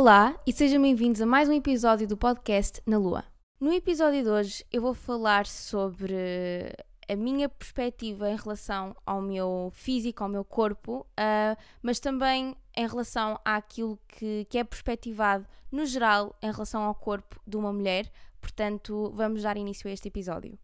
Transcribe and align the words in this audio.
Olá 0.00 0.34
e 0.46 0.52
sejam 0.54 0.80
bem-vindos 0.80 1.20
a 1.20 1.26
mais 1.26 1.46
um 1.46 1.52
episódio 1.52 2.08
do 2.08 2.16
podcast 2.16 2.80
Na 2.86 2.96
Lua. 2.96 3.22
No 3.60 3.70
episódio 3.70 4.22
de 4.22 4.30
hoje 4.30 4.64
eu 4.72 4.80
vou 4.80 4.94
falar 4.94 5.44
sobre 5.44 6.74
a 7.06 7.14
minha 7.14 7.50
perspectiva 7.50 8.30
em 8.30 8.34
relação 8.34 8.96
ao 9.04 9.20
meu 9.20 9.70
físico, 9.74 10.24
ao 10.24 10.30
meu 10.30 10.42
corpo, 10.42 11.06
uh, 11.20 11.54
mas 11.82 12.00
também 12.00 12.56
em 12.74 12.88
relação 12.88 13.38
àquilo 13.44 13.98
que, 14.08 14.46
que 14.48 14.56
é 14.56 14.64
perspectivado 14.64 15.46
no 15.70 15.84
geral 15.84 16.34
em 16.40 16.50
relação 16.50 16.84
ao 16.84 16.94
corpo 16.94 17.38
de 17.46 17.58
uma 17.58 17.70
mulher. 17.70 18.10
Portanto, 18.40 19.12
vamos 19.14 19.42
dar 19.42 19.58
início 19.58 19.86
a 19.86 19.92
este 19.92 20.08
episódio. 20.08 20.58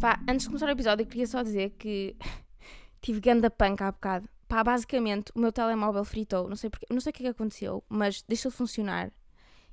Pá, 0.00 0.18
antes 0.26 0.44
de 0.44 0.46
começar 0.46 0.68
o 0.68 0.70
episódio, 0.70 1.02
eu 1.02 1.06
queria 1.06 1.26
só 1.26 1.42
dizer 1.42 1.68
que 1.78 2.16
tive 3.02 3.20
ganda 3.20 3.50
panca 3.50 3.88
há 3.88 3.92
bocado. 3.92 4.26
Pá, 4.48 4.64
basicamente, 4.64 5.30
o 5.34 5.40
meu 5.40 5.52
telemóvel 5.52 6.02
fritou. 6.04 6.48
Não 6.48 6.56
sei, 6.56 6.70
porque, 6.70 6.86
não 6.90 7.00
sei 7.00 7.10
o 7.10 7.12
que 7.12 7.22
é 7.22 7.24
que 7.24 7.30
aconteceu, 7.30 7.84
mas 7.88 8.22
deixou 8.22 8.50
de 8.50 8.56
funcionar. 8.56 9.12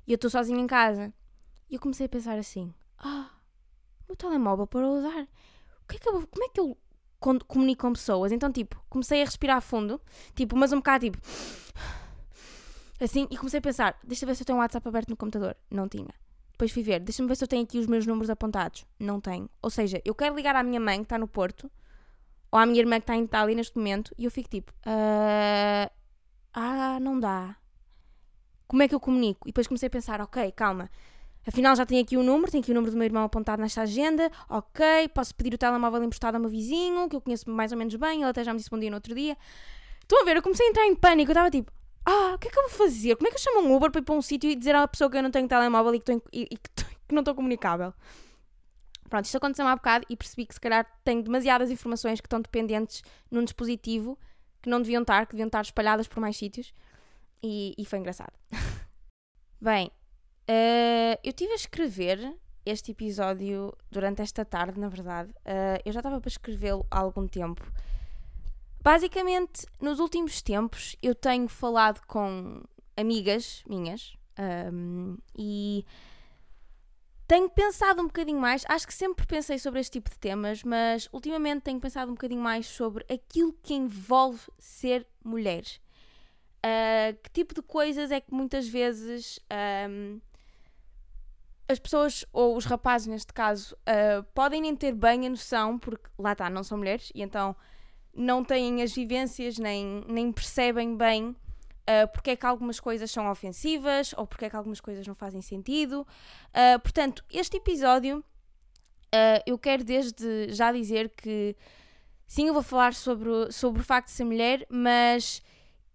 E 0.06 0.12
eu 0.12 0.16
estou 0.16 0.30
sozinha 0.30 0.60
em 0.60 0.66
casa. 0.66 1.12
E 1.70 1.74
eu 1.74 1.80
comecei 1.80 2.06
a 2.06 2.08
pensar 2.08 2.38
assim: 2.38 2.72
ah, 2.98 3.30
o 4.02 4.08
meu 4.08 4.16
telemóvel 4.16 4.68
de 4.70 4.78
usar. 4.78 5.22
O 5.82 5.88
que 5.88 5.96
é 5.96 5.98
que 5.98 6.08
eu, 6.08 6.26
como 6.26 6.44
é 6.44 6.48
que 6.48 6.60
eu 6.60 6.78
comunico 7.48 7.82
com 7.82 7.92
pessoas? 7.92 8.32
Então, 8.32 8.52
tipo, 8.52 8.80
comecei 8.88 9.22
a 9.22 9.24
respirar 9.24 9.62
fundo, 9.62 10.00
tipo, 10.34 10.56
mas 10.56 10.72
um 10.72 10.76
bocado 10.76 11.06
tipo. 11.06 11.18
Assim, 13.00 13.26
e 13.30 13.36
comecei 13.36 13.58
a 13.58 13.62
pensar: 13.62 13.98
deixa 14.04 14.24
eu 14.24 14.26
ver 14.28 14.34
se 14.34 14.42
eu 14.42 14.46
tenho 14.46 14.58
um 14.58 14.60
WhatsApp 14.60 14.86
aberto 14.86 15.08
no 15.08 15.16
computador. 15.16 15.56
Não 15.70 15.88
tinha. 15.88 16.14
Depois 16.52 16.70
fui 16.70 16.82
ver, 16.82 17.00
deixa-me 17.00 17.28
ver 17.28 17.36
se 17.36 17.44
eu 17.44 17.48
tenho 17.48 17.62
aqui 17.64 17.78
os 17.78 17.86
meus 17.86 18.06
números 18.06 18.30
apontados. 18.30 18.86
Não 18.98 19.20
tenho. 19.20 19.48
Ou 19.60 19.68
seja, 19.68 20.00
eu 20.04 20.14
quero 20.14 20.34
ligar 20.34 20.56
à 20.56 20.62
minha 20.62 20.80
mãe 20.80 20.98
que 20.98 21.04
está 21.04 21.18
no 21.18 21.28
Porto, 21.28 21.70
ou 22.50 22.58
à 22.58 22.66
minha 22.66 22.78
irmã 22.78 22.96
que 22.96 23.04
está 23.04 23.16
em 23.16 23.24
Itália 23.24 23.54
neste 23.54 23.76
momento, 23.76 24.14
e 24.18 24.24
eu 24.24 24.30
fico 24.30 24.48
tipo, 24.48 24.72
uh, 24.86 25.90
ah, 26.52 26.98
não 27.00 27.18
dá. 27.18 27.56
Como 28.66 28.82
é 28.82 28.88
que 28.88 28.94
eu 28.94 29.00
comunico? 29.00 29.46
E 29.46 29.52
depois 29.52 29.66
comecei 29.66 29.86
a 29.86 29.90
pensar, 29.90 30.20
ok, 30.20 30.50
calma, 30.52 30.90
afinal 31.46 31.76
já 31.76 31.86
tenho 31.86 32.02
aqui 32.02 32.16
o 32.16 32.22
número, 32.22 32.50
tenho 32.50 32.62
aqui 32.62 32.72
o 32.72 32.74
número 32.74 32.90
do 32.90 32.96
meu 32.96 33.04
irmão 33.04 33.24
apontado 33.24 33.62
nesta 33.62 33.82
agenda, 33.82 34.30
ok, 34.48 35.08
posso 35.14 35.34
pedir 35.34 35.54
o 35.54 35.58
telemóvel 35.58 36.02
emprestado 36.02 36.34
ao 36.34 36.40
meu 36.40 36.50
vizinho, 36.50 37.08
que 37.08 37.16
eu 37.16 37.20
conheço 37.20 37.48
mais 37.50 37.72
ou 37.72 37.78
menos 37.78 37.94
bem, 37.94 38.22
ele 38.22 38.30
até 38.30 38.42
já 38.42 38.52
me 38.52 38.58
disse 38.58 38.70
bom 38.70 38.78
dia 38.78 38.90
no 38.90 38.96
outro 38.96 39.14
dia. 39.14 39.36
Estão 40.02 40.22
a 40.22 40.24
ver, 40.24 40.36
eu 40.36 40.42
comecei 40.42 40.66
a 40.66 40.70
entrar 40.70 40.86
em 40.86 40.94
pânico, 40.94 41.30
eu 41.30 41.32
estava 41.32 41.50
tipo, 41.50 41.70
ah, 42.04 42.34
o 42.34 42.38
que 42.38 42.48
é 42.48 42.50
que 42.50 42.58
eu 42.58 42.62
vou 42.62 42.70
fazer? 42.70 43.16
Como 43.16 43.26
é 43.26 43.30
que 43.30 43.36
eu 43.36 43.40
chamo 43.40 43.60
um 43.60 43.74
Uber 43.74 43.90
para 43.90 44.00
ir 44.00 44.04
para 44.04 44.14
um 44.14 44.22
sítio 44.22 44.48
e 44.48 44.54
dizer 44.54 44.74
à 44.74 44.86
pessoa 44.86 45.10
que 45.10 45.16
eu 45.16 45.22
não 45.22 45.30
tenho 45.30 45.48
telemóvel 45.48 45.94
e 45.96 46.00
que, 46.00 46.12
estou, 46.12 46.30
e, 46.32 46.42
e 46.42 46.56
que 46.56 47.12
não 47.14 47.20
estou 47.20 47.34
comunicável? 47.34 47.92
Pronto, 49.08 49.24
isto 49.24 49.36
aconteceu 49.36 49.66
há 49.66 49.76
bocado 49.76 50.04
e 50.08 50.16
percebi 50.16 50.46
que 50.46 50.54
se 50.54 50.60
calhar 50.60 50.86
tenho 51.04 51.22
demasiadas 51.22 51.70
informações 51.70 52.20
que 52.20 52.26
estão 52.26 52.40
dependentes 52.40 53.02
num 53.30 53.44
dispositivo 53.44 54.18
que 54.60 54.68
não 54.68 54.80
deviam 54.80 55.02
estar, 55.02 55.26
que 55.26 55.32
deviam 55.32 55.46
estar 55.46 55.62
espalhadas 55.62 56.08
por 56.08 56.20
mais 56.20 56.36
sítios 56.36 56.72
e, 57.42 57.74
e 57.78 57.84
foi 57.84 57.98
engraçado. 57.98 58.32
Bem, 59.60 59.86
uh, 59.86 61.18
eu 61.22 61.32
tive 61.32 61.52
a 61.52 61.56
escrever 61.56 62.34
este 62.64 62.90
episódio 62.90 63.72
durante 63.90 64.22
esta 64.22 64.44
tarde, 64.44 64.78
na 64.80 64.88
verdade. 64.88 65.30
Uh, 65.30 65.80
eu 65.84 65.92
já 65.92 66.00
estava 66.00 66.20
para 66.20 66.28
escrevê-lo 66.28 66.84
há 66.90 66.98
algum 66.98 67.28
tempo 67.28 67.64
Basicamente, 68.86 69.66
nos 69.80 69.98
últimos 69.98 70.40
tempos 70.40 70.94
eu 71.02 71.12
tenho 71.12 71.48
falado 71.48 72.00
com 72.06 72.62
amigas 72.96 73.64
minhas 73.68 74.16
um, 74.72 75.16
e 75.36 75.84
tenho 77.26 77.48
pensado 77.50 78.00
um 78.00 78.06
bocadinho 78.06 78.40
mais. 78.40 78.64
Acho 78.68 78.86
que 78.86 78.94
sempre 78.94 79.26
pensei 79.26 79.58
sobre 79.58 79.80
este 79.80 79.92
tipo 79.92 80.10
de 80.10 80.18
temas, 80.18 80.62
mas 80.62 81.08
ultimamente 81.12 81.62
tenho 81.62 81.80
pensado 81.80 82.10
um 82.10 82.14
bocadinho 82.14 82.40
mais 82.40 82.66
sobre 82.66 83.04
aquilo 83.12 83.52
que 83.62 83.74
envolve 83.74 84.40
ser 84.58 85.06
mulher. 85.24 85.64
Uh, 86.64 87.16
que 87.22 87.30
tipo 87.30 87.54
de 87.54 87.62
coisas 87.62 88.10
é 88.10 88.20
que 88.20 88.32
muitas 88.32 88.66
vezes 88.68 89.38
um, 89.88 90.20
as 91.68 91.78
pessoas, 91.78 92.24
ou 92.32 92.56
os 92.56 92.64
rapazes 92.64 93.06
neste 93.06 93.32
caso, 93.32 93.74
uh, 93.74 94.22
podem 94.34 94.62
nem 94.62 94.74
ter 94.74 94.92
bem 94.92 95.26
a 95.26 95.30
noção, 95.30 95.78
porque 95.78 96.08
lá 96.18 96.32
está, 96.32 96.48
não 96.48 96.62
são 96.62 96.78
mulheres, 96.78 97.10
e 97.14 97.22
então 97.22 97.54
não 98.14 98.44
têm 98.44 98.82
as 98.82 98.92
vivências 98.94 99.58
nem, 99.58 100.04
nem 100.08 100.32
percebem 100.32 100.96
bem 100.96 101.36
uh, 101.86 102.08
porque 102.12 102.30
é 102.30 102.36
que 102.36 102.46
algumas 102.46 102.80
coisas 102.80 103.10
são 103.10 103.30
ofensivas 103.30 104.12
ou 104.16 104.26
porque 104.26 104.46
é 104.46 104.50
que 104.50 104.56
algumas 104.56 104.80
coisas 104.80 105.06
não 105.06 105.14
fazem 105.14 105.40
sentido. 105.40 106.06
Uh, 106.48 106.78
portanto, 106.80 107.24
este 107.30 107.56
episódio 107.56 108.18
uh, 108.18 109.42
eu 109.46 109.58
quero 109.58 109.84
desde 109.84 110.52
já 110.52 110.72
dizer 110.72 111.10
que 111.10 111.56
sim, 112.26 112.48
eu 112.48 112.54
vou 112.54 112.62
falar 112.62 112.94
sobre, 112.94 113.50
sobre 113.52 113.80
o 113.80 113.84
facto 113.84 114.08
de 114.08 114.14
ser 114.14 114.24
mulher, 114.24 114.66
mas 114.68 115.42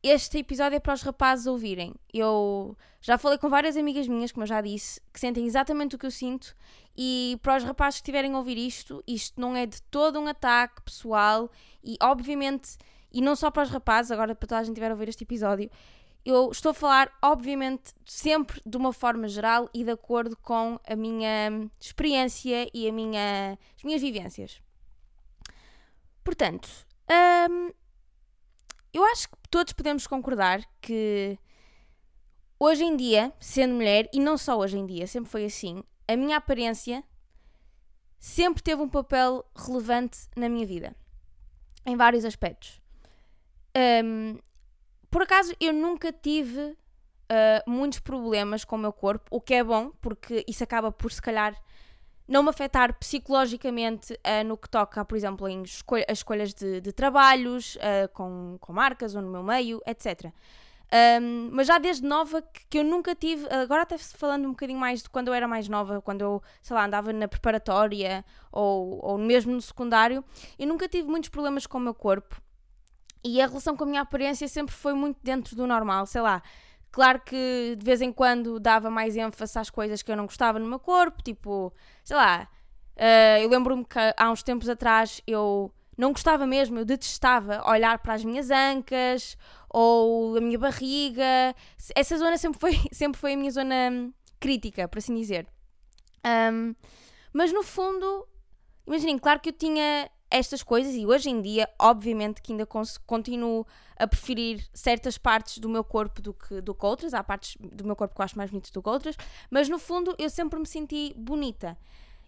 este 0.01 0.39
episódio 0.39 0.75
é 0.75 0.79
para 0.79 0.93
os 0.93 1.01
rapazes 1.01 1.45
ouvirem. 1.45 1.93
Eu 2.13 2.75
já 3.01 3.17
falei 3.17 3.37
com 3.37 3.49
várias 3.49 3.77
amigas 3.77 4.07
minhas, 4.07 4.31
como 4.31 4.43
eu 4.43 4.47
já 4.47 4.61
disse, 4.61 5.01
que 5.13 5.19
sentem 5.19 5.45
exatamente 5.45 5.95
o 5.95 5.99
que 5.99 6.05
eu 6.05 6.11
sinto, 6.11 6.55
e 6.95 7.37
para 7.41 7.57
os 7.57 7.63
rapazes 7.63 7.99
que 7.99 8.03
estiverem 8.03 8.33
a 8.33 8.37
ouvir 8.37 8.57
isto, 8.57 9.03
isto 9.07 9.39
não 9.39 9.55
é 9.55 9.65
de 9.65 9.81
todo 9.83 10.19
um 10.19 10.27
ataque 10.27 10.81
pessoal, 10.81 11.49
e 11.83 11.97
obviamente, 12.01 12.77
e 13.11 13.21
não 13.21 13.35
só 13.35 13.51
para 13.51 13.63
os 13.63 13.69
rapazes, 13.69 14.11
agora 14.11 14.35
para 14.35 14.47
toda 14.47 14.59
a 14.59 14.63
gente 14.63 14.73
estiver 14.73 14.89
a 14.89 14.93
ouvir 14.93 15.09
este 15.09 15.23
episódio, 15.23 15.69
eu 16.23 16.51
estou 16.51 16.69
a 16.69 16.73
falar, 16.73 17.11
obviamente, 17.21 17.93
sempre 18.05 18.61
de 18.65 18.77
uma 18.77 18.93
forma 18.93 19.27
geral 19.27 19.69
e 19.73 19.83
de 19.83 19.91
acordo 19.91 20.37
com 20.37 20.79
a 20.87 20.95
minha 20.95 21.69
experiência 21.79 22.69
e 22.73 22.87
a 22.87 22.91
minha, 22.91 23.57
as 23.75 23.83
minhas 23.83 24.01
vivências. 24.01 24.61
Portanto, 26.23 26.69
hum, 27.49 27.71
eu 28.93 29.03
acho 29.05 29.29
que 29.29 29.37
todos 29.49 29.73
podemos 29.73 30.05
concordar 30.05 30.61
que 30.79 31.39
hoje 32.59 32.83
em 32.83 32.95
dia, 32.95 33.33
sendo 33.39 33.73
mulher, 33.73 34.07
e 34.13 34.19
não 34.19 34.37
só 34.37 34.57
hoje 34.59 34.77
em 34.77 34.85
dia, 34.85 35.07
sempre 35.07 35.29
foi 35.29 35.45
assim, 35.45 35.83
a 36.07 36.15
minha 36.15 36.37
aparência 36.37 37.03
sempre 38.19 38.61
teve 38.61 38.81
um 38.81 38.89
papel 38.89 39.43
relevante 39.55 40.19
na 40.35 40.47
minha 40.47 40.67
vida. 40.67 40.95
Em 41.85 41.97
vários 41.97 42.23
aspectos. 42.25 42.80
Um, 43.75 44.37
por 45.09 45.23
acaso, 45.23 45.53
eu 45.59 45.73
nunca 45.73 46.11
tive 46.11 46.61
uh, 47.31 47.69
muitos 47.69 47.99
problemas 47.99 48.63
com 48.63 48.75
o 48.75 48.79
meu 48.79 48.93
corpo, 48.93 49.25
o 49.29 49.41
que 49.41 49.53
é 49.53 49.63
bom, 49.63 49.91
porque 50.01 50.43
isso 50.47 50.63
acaba 50.63 50.91
por, 50.91 51.11
se 51.11 51.21
calhar, 51.21 51.55
não 52.27 52.43
me 52.43 52.49
afetar 52.49 52.97
psicologicamente 52.97 54.13
uh, 54.13 54.43
no 54.45 54.57
que 54.57 54.69
toca, 54.69 55.03
por 55.03 55.17
exemplo, 55.17 55.47
em 55.47 55.63
as 55.63 56.17
escolhas 56.17 56.53
de, 56.53 56.81
de 56.81 56.91
trabalhos, 56.93 57.75
uh, 57.75 58.07
com, 58.13 58.57
com 58.59 58.73
marcas 58.73 59.15
ou 59.15 59.21
no 59.21 59.29
meu 59.29 59.43
meio, 59.43 59.81
etc. 59.85 60.31
Um, 61.21 61.49
mas 61.53 61.67
já 61.67 61.77
desde 61.77 62.05
nova 62.05 62.41
que, 62.41 62.65
que, 62.69 62.79
eu 62.79 62.83
nunca 62.83 63.15
tive, 63.15 63.47
agora 63.49 63.83
até 63.83 63.97
falando 63.97 64.45
um 64.45 64.49
bocadinho 64.49 64.77
mais 64.77 65.01
de 65.01 65.09
quando 65.09 65.29
eu 65.29 65.33
era 65.33 65.47
mais 65.47 65.69
nova, 65.69 66.01
quando 66.01 66.21
eu, 66.21 66.43
sei 66.61 66.75
lá, 66.75 66.85
andava 66.85 67.13
na 67.13 67.29
preparatória 67.29 68.25
ou, 68.51 68.99
ou 69.01 69.17
mesmo 69.17 69.53
no 69.53 69.61
secundário, 69.61 70.21
eu 70.59 70.67
nunca 70.67 70.89
tive 70.89 71.07
muitos 71.07 71.29
problemas 71.29 71.65
com 71.65 71.77
o 71.77 71.81
meu 71.81 71.93
corpo 71.93 72.41
e 73.23 73.41
a 73.41 73.47
relação 73.47 73.75
com 73.75 73.83
a 73.83 73.87
minha 73.87 74.01
aparência 74.01 74.47
sempre 74.47 74.73
foi 74.73 74.93
muito 74.93 75.19
dentro 75.23 75.55
do 75.55 75.67
normal, 75.67 76.05
sei 76.05 76.21
lá. 76.21 76.41
Claro 76.91 77.21
que 77.21 77.75
de 77.77 77.85
vez 77.85 78.01
em 78.01 78.11
quando 78.11 78.59
dava 78.59 78.89
mais 78.89 79.15
ênfase 79.15 79.57
às 79.57 79.69
coisas 79.69 80.01
que 80.01 80.11
eu 80.11 80.17
não 80.17 80.25
gostava 80.25 80.59
no 80.59 80.67
meu 80.67 80.79
corpo, 80.79 81.23
tipo, 81.23 81.73
sei 82.03 82.17
lá, 82.17 82.47
uh, 82.97 83.41
eu 83.41 83.49
lembro-me 83.49 83.85
que 83.85 83.97
há 84.17 84.29
uns 84.29 84.43
tempos 84.43 84.67
atrás 84.67 85.21
eu 85.25 85.71
não 85.97 86.11
gostava 86.11 86.45
mesmo, 86.45 86.79
eu 86.79 86.85
detestava 86.85 87.63
olhar 87.69 87.99
para 87.99 88.13
as 88.13 88.25
minhas 88.25 88.49
ancas 88.49 89.37
ou 89.69 90.35
a 90.35 90.41
minha 90.41 90.57
barriga. 90.57 91.55
Essa 91.95 92.17
zona 92.17 92.37
sempre 92.37 92.59
foi, 92.59 92.77
sempre 92.91 93.19
foi 93.19 93.33
a 93.33 93.37
minha 93.37 93.51
zona 93.51 94.11
crítica, 94.39 94.87
por 94.87 94.97
assim 94.97 95.15
dizer. 95.15 95.47
Um, 96.25 96.75
mas 97.31 97.53
no 97.53 97.63
fundo, 97.63 98.27
imaginem, 98.85 99.17
claro 99.17 99.39
que 99.39 99.49
eu 99.49 99.53
tinha 99.53 100.09
estas 100.31 100.63
coisas 100.63 100.95
e 100.95 101.05
hoje 101.05 101.29
em 101.29 101.41
dia, 101.41 101.69
obviamente, 101.77 102.41
que 102.41 102.53
ainda 102.53 102.65
continuo 103.05 103.67
a 103.97 104.07
preferir 104.07 104.65
certas 104.73 105.17
partes 105.17 105.59
do 105.59 105.69
meu 105.69 105.83
corpo 105.83 106.21
do 106.21 106.33
que, 106.33 106.61
do 106.61 106.73
que 106.73 106.85
outras. 106.85 107.13
Há 107.13 107.23
partes 107.23 107.57
do 107.59 107.83
meu 107.83 107.95
corpo 107.95 108.15
que 108.15 108.21
eu 108.21 108.25
acho 108.25 108.37
mais 108.37 108.49
bonitas 108.49 108.71
do 108.71 108.81
que 108.81 108.89
outras, 108.89 109.15
mas 109.49 109.67
no 109.67 109.77
fundo 109.77 110.15
eu 110.17 110.29
sempre 110.29 110.57
me 110.57 110.65
senti 110.65 111.13
bonita. 111.15 111.77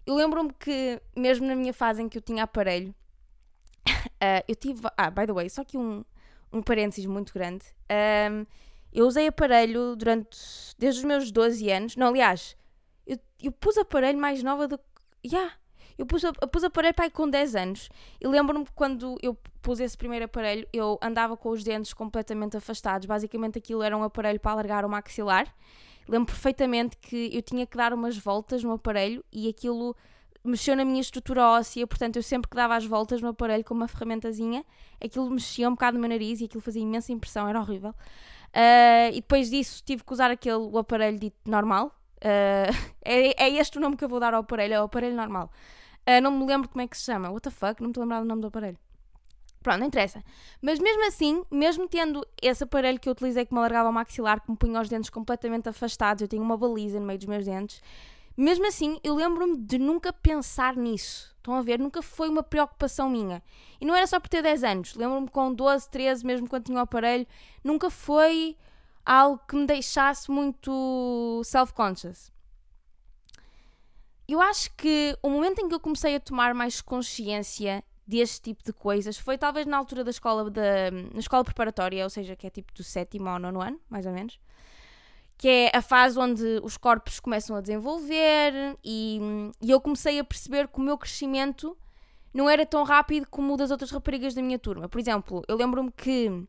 Eu 0.06 0.14
lembro-me 0.14 0.52
que, 0.52 1.00
mesmo 1.16 1.46
na 1.46 1.56
minha 1.56 1.72
fase 1.72 2.02
em 2.02 2.08
que 2.08 2.18
eu 2.18 2.22
tinha 2.22 2.44
aparelho, 2.44 2.94
uh, 3.88 4.44
eu 4.46 4.54
tive. 4.54 4.82
Ah, 4.96 5.10
by 5.10 5.26
the 5.26 5.32
way, 5.32 5.48
só 5.48 5.64
que 5.64 5.78
um, 5.78 6.04
um 6.52 6.62
parênteses 6.62 7.06
muito 7.06 7.32
grande. 7.32 7.64
Um, 8.30 8.44
eu 8.92 9.06
usei 9.06 9.26
aparelho 9.26 9.96
durante. 9.96 10.38
desde 10.78 11.00
os 11.00 11.04
meus 11.04 11.32
12 11.32 11.70
anos. 11.70 11.96
Não, 11.96 12.08
aliás, 12.08 12.54
eu, 13.06 13.18
eu 13.42 13.50
pus 13.50 13.78
aparelho 13.78 14.18
mais 14.18 14.42
nova 14.42 14.68
do 14.68 14.78
que. 14.78 14.84
Yeah, 15.26 15.54
eu 15.98 16.06
pus, 16.06 16.22
eu 16.22 16.32
pus 16.32 16.64
aparelho 16.64 16.94
aí 16.98 17.10
com 17.10 17.28
10 17.28 17.56
anos. 17.56 17.88
E 18.20 18.26
lembro-me 18.26 18.66
quando 18.74 19.16
eu 19.22 19.36
pus 19.62 19.80
esse 19.80 19.96
primeiro 19.96 20.24
aparelho, 20.24 20.66
eu 20.72 20.98
andava 21.02 21.36
com 21.36 21.50
os 21.50 21.62
dentes 21.62 21.92
completamente 21.92 22.56
afastados. 22.56 23.06
Basicamente 23.06 23.58
aquilo 23.58 23.82
era 23.82 23.96
um 23.96 24.02
aparelho 24.02 24.40
para 24.40 24.52
alargar 24.52 24.84
o 24.84 24.88
maxilar. 24.88 25.46
Lembro 26.08 26.26
perfeitamente 26.26 26.96
que 26.98 27.30
eu 27.32 27.40
tinha 27.40 27.66
que 27.66 27.76
dar 27.76 27.94
umas 27.94 28.16
voltas 28.16 28.62
no 28.62 28.72
aparelho 28.72 29.24
e 29.32 29.48
aquilo 29.48 29.96
mexeu 30.44 30.76
na 30.76 30.84
minha 30.84 31.00
estrutura 31.00 31.42
óssea, 31.42 31.86
portanto 31.86 32.16
eu 32.16 32.22
sempre 32.22 32.50
que 32.50 32.54
dava 32.54 32.76
as 32.76 32.84
voltas 32.84 33.22
no 33.22 33.28
aparelho 33.28 33.64
com 33.64 33.72
uma 33.72 33.88
ferramentazinha, 33.88 34.62
aquilo 35.02 35.30
mexia 35.30 35.66
um 35.66 35.72
bocado 35.72 35.96
no 35.96 36.00
meu 36.02 36.10
nariz 36.10 36.42
e 36.42 36.44
aquilo 36.44 36.60
fazia 36.60 36.82
imensa 36.82 37.10
impressão, 37.12 37.48
era 37.48 37.58
horrível. 37.58 37.94
Uh, 38.50 39.08
e 39.10 39.14
depois 39.14 39.48
disso 39.48 39.82
tive 39.84 40.04
que 40.04 40.12
usar 40.12 40.30
aquele 40.30 40.56
o 40.56 40.76
aparelho 40.76 41.18
dito 41.18 41.36
normal. 41.50 41.86
Uh, 42.18 42.70
é, 43.02 43.44
é 43.44 43.50
este 43.56 43.78
o 43.78 43.80
nome 43.80 43.96
que 43.96 44.04
eu 44.04 44.08
vou 44.08 44.20
dar 44.20 44.34
ao 44.34 44.40
aparelho, 44.40 44.74
é 44.74 44.80
o 44.80 44.84
aparelho 44.84 45.16
normal. 45.16 45.50
Uh, 46.06 46.20
não 46.22 46.30
me 46.30 46.46
lembro 46.46 46.68
como 46.68 46.82
é 46.82 46.86
que 46.86 46.96
se 46.96 47.04
chama. 47.04 47.30
What 47.30 47.42
the 47.42 47.50
fuck? 47.50 47.80
Não 47.80 47.88
me 47.88 47.90
estou 47.92 48.02
a 48.02 48.04
lembrar 48.04 48.20
do 48.20 48.26
nome 48.26 48.42
do 48.42 48.48
aparelho. 48.48 48.78
Pronto, 49.62 49.78
não 49.78 49.86
interessa. 49.86 50.22
Mas 50.60 50.78
mesmo 50.78 51.06
assim, 51.06 51.42
mesmo 51.50 51.88
tendo 51.88 52.26
esse 52.42 52.62
aparelho 52.62 53.00
que 53.00 53.08
eu 53.08 53.12
utilizei 53.12 53.46
que 53.46 53.54
me 53.54 53.58
alargava 53.58 53.88
o 53.88 53.92
maxilar, 53.92 54.40
que 54.42 54.50
me 54.50 54.56
punha 54.58 54.78
os 54.78 54.90
dentes 54.90 55.08
completamente 55.08 55.68
afastados, 55.68 56.20
eu 56.20 56.28
tinha 56.28 56.42
uma 56.42 56.56
baliza 56.56 57.00
no 57.00 57.06
meio 57.06 57.18
dos 57.18 57.26
meus 57.26 57.46
dentes, 57.46 57.80
mesmo 58.36 58.66
assim, 58.66 58.98
eu 59.02 59.14
lembro-me 59.14 59.56
de 59.56 59.78
nunca 59.78 60.12
pensar 60.12 60.76
nisso. 60.76 61.34
Estão 61.36 61.54
a 61.54 61.62
ver? 61.62 61.78
Nunca 61.78 62.02
foi 62.02 62.28
uma 62.28 62.42
preocupação 62.42 63.08
minha. 63.08 63.42
E 63.80 63.86
não 63.86 63.94
era 63.94 64.06
só 64.06 64.18
por 64.18 64.28
ter 64.28 64.42
10 64.42 64.64
anos. 64.64 64.94
Lembro-me 64.94 65.28
com 65.28 65.54
12, 65.54 65.88
13, 65.88 66.26
mesmo 66.26 66.48
quando 66.48 66.64
tinha 66.64 66.78
o 66.78 66.82
aparelho, 66.82 67.26
nunca 67.62 67.88
foi 67.88 68.56
algo 69.06 69.40
que 69.48 69.54
me 69.54 69.66
deixasse 69.66 70.30
muito 70.30 71.40
self-conscious. 71.44 72.33
Eu 74.28 74.40
acho 74.40 74.72
que 74.74 75.16
o 75.22 75.28
momento 75.28 75.60
em 75.60 75.68
que 75.68 75.74
eu 75.74 75.80
comecei 75.80 76.16
a 76.16 76.20
tomar 76.20 76.54
mais 76.54 76.80
consciência 76.80 77.84
deste 78.06 78.40
tipo 78.40 78.62
de 78.62 78.72
coisas 78.72 79.18
foi 79.18 79.36
talvez 79.36 79.66
na 79.66 79.76
altura 79.76 80.04
da 80.04 80.10
escola, 80.10 80.50
da, 80.50 80.90
na 80.90 81.20
escola 81.20 81.44
preparatória, 81.44 82.04
ou 82.04 82.10
seja, 82.10 82.36
que 82.36 82.46
é 82.46 82.50
tipo 82.50 82.72
do 82.74 82.82
sétimo 82.82 83.28
ao 83.28 83.38
nono 83.38 83.60
ano, 83.60 83.80
mais 83.88 84.06
ou 84.06 84.12
menos 84.12 84.38
que 85.36 85.48
é 85.48 85.76
a 85.76 85.82
fase 85.82 86.18
onde 86.18 86.60
os 86.62 86.76
corpos 86.76 87.20
começam 87.20 87.56
a 87.56 87.60
desenvolver 87.60 88.78
e, 88.84 89.20
e 89.60 89.70
eu 89.70 89.80
comecei 89.80 90.18
a 90.18 90.24
perceber 90.24 90.68
que 90.68 90.78
o 90.78 90.82
meu 90.82 90.96
crescimento 90.96 91.76
não 92.32 92.48
era 92.48 92.64
tão 92.64 92.82
rápido 92.82 93.26
como 93.30 93.54
o 93.54 93.56
das 93.56 93.70
outras 93.70 93.90
raparigas 93.90 94.34
da 94.34 94.42
minha 94.42 94.58
turma. 94.58 94.88
Por 94.88 95.00
exemplo, 95.00 95.42
eu 95.46 95.56
lembro-me 95.56 95.92
que 95.92 96.28
uh, 96.28 96.46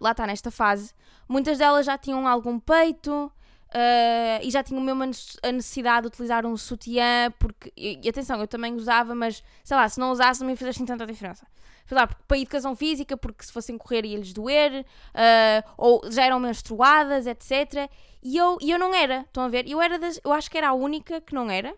lá 0.00 0.12
está 0.12 0.26
nesta 0.26 0.50
fase, 0.50 0.92
muitas 1.28 1.58
delas 1.58 1.86
já 1.86 1.96
tinham 1.96 2.26
algum 2.26 2.58
peito, 2.58 3.32
Uh, 3.72 4.42
e 4.42 4.50
já 4.50 4.64
tinha 4.64 4.80
mesmo 4.80 5.04
a 5.44 5.52
necessidade 5.52 6.02
de 6.02 6.08
utilizar 6.08 6.44
um 6.44 6.56
sutiã, 6.56 7.30
porque, 7.38 7.72
e, 7.76 8.00
e, 8.02 8.08
atenção, 8.08 8.40
eu 8.40 8.48
também 8.48 8.74
usava, 8.74 9.14
mas 9.14 9.44
sei 9.62 9.76
lá, 9.76 9.88
se 9.88 10.00
não 10.00 10.10
usasse 10.10 10.40
não 10.40 10.48
me 10.48 10.56
fazia 10.56 10.70
assim 10.70 10.84
tanta 10.84 11.06
diferença. 11.06 11.46
Sei 11.86 11.96
lá, 11.96 12.06
para 12.06 12.38
educação 12.38 12.74
física, 12.74 13.16
porque 13.16 13.44
se 13.44 13.52
fossem 13.52 13.78
correr 13.78 14.04
ia-lhes 14.04 14.32
doer, 14.32 14.84
uh, 14.84 15.70
ou 15.76 16.02
já 16.10 16.24
eram 16.24 16.40
menstruadas, 16.40 17.26
etc. 17.26 17.88
E 18.22 18.36
eu, 18.36 18.58
e 18.60 18.70
eu 18.72 18.78
não 18.78 18.92
era, 18.92 19.20
estão 19.20 19.44
a 19.44 19.48
ver? 19.48 19.68
Eu, 19.68 19.80
era 19.80 19.98
das, 19.98 20.20
eu 20.24 20.32
acho 20.32 20.50
que 20.50 20.58
era 20.58 20.68
a 20.68 20.72
única 20.72 21.20
que 21.20 21.34
não 21.34 21.48
era. 21.48 21.74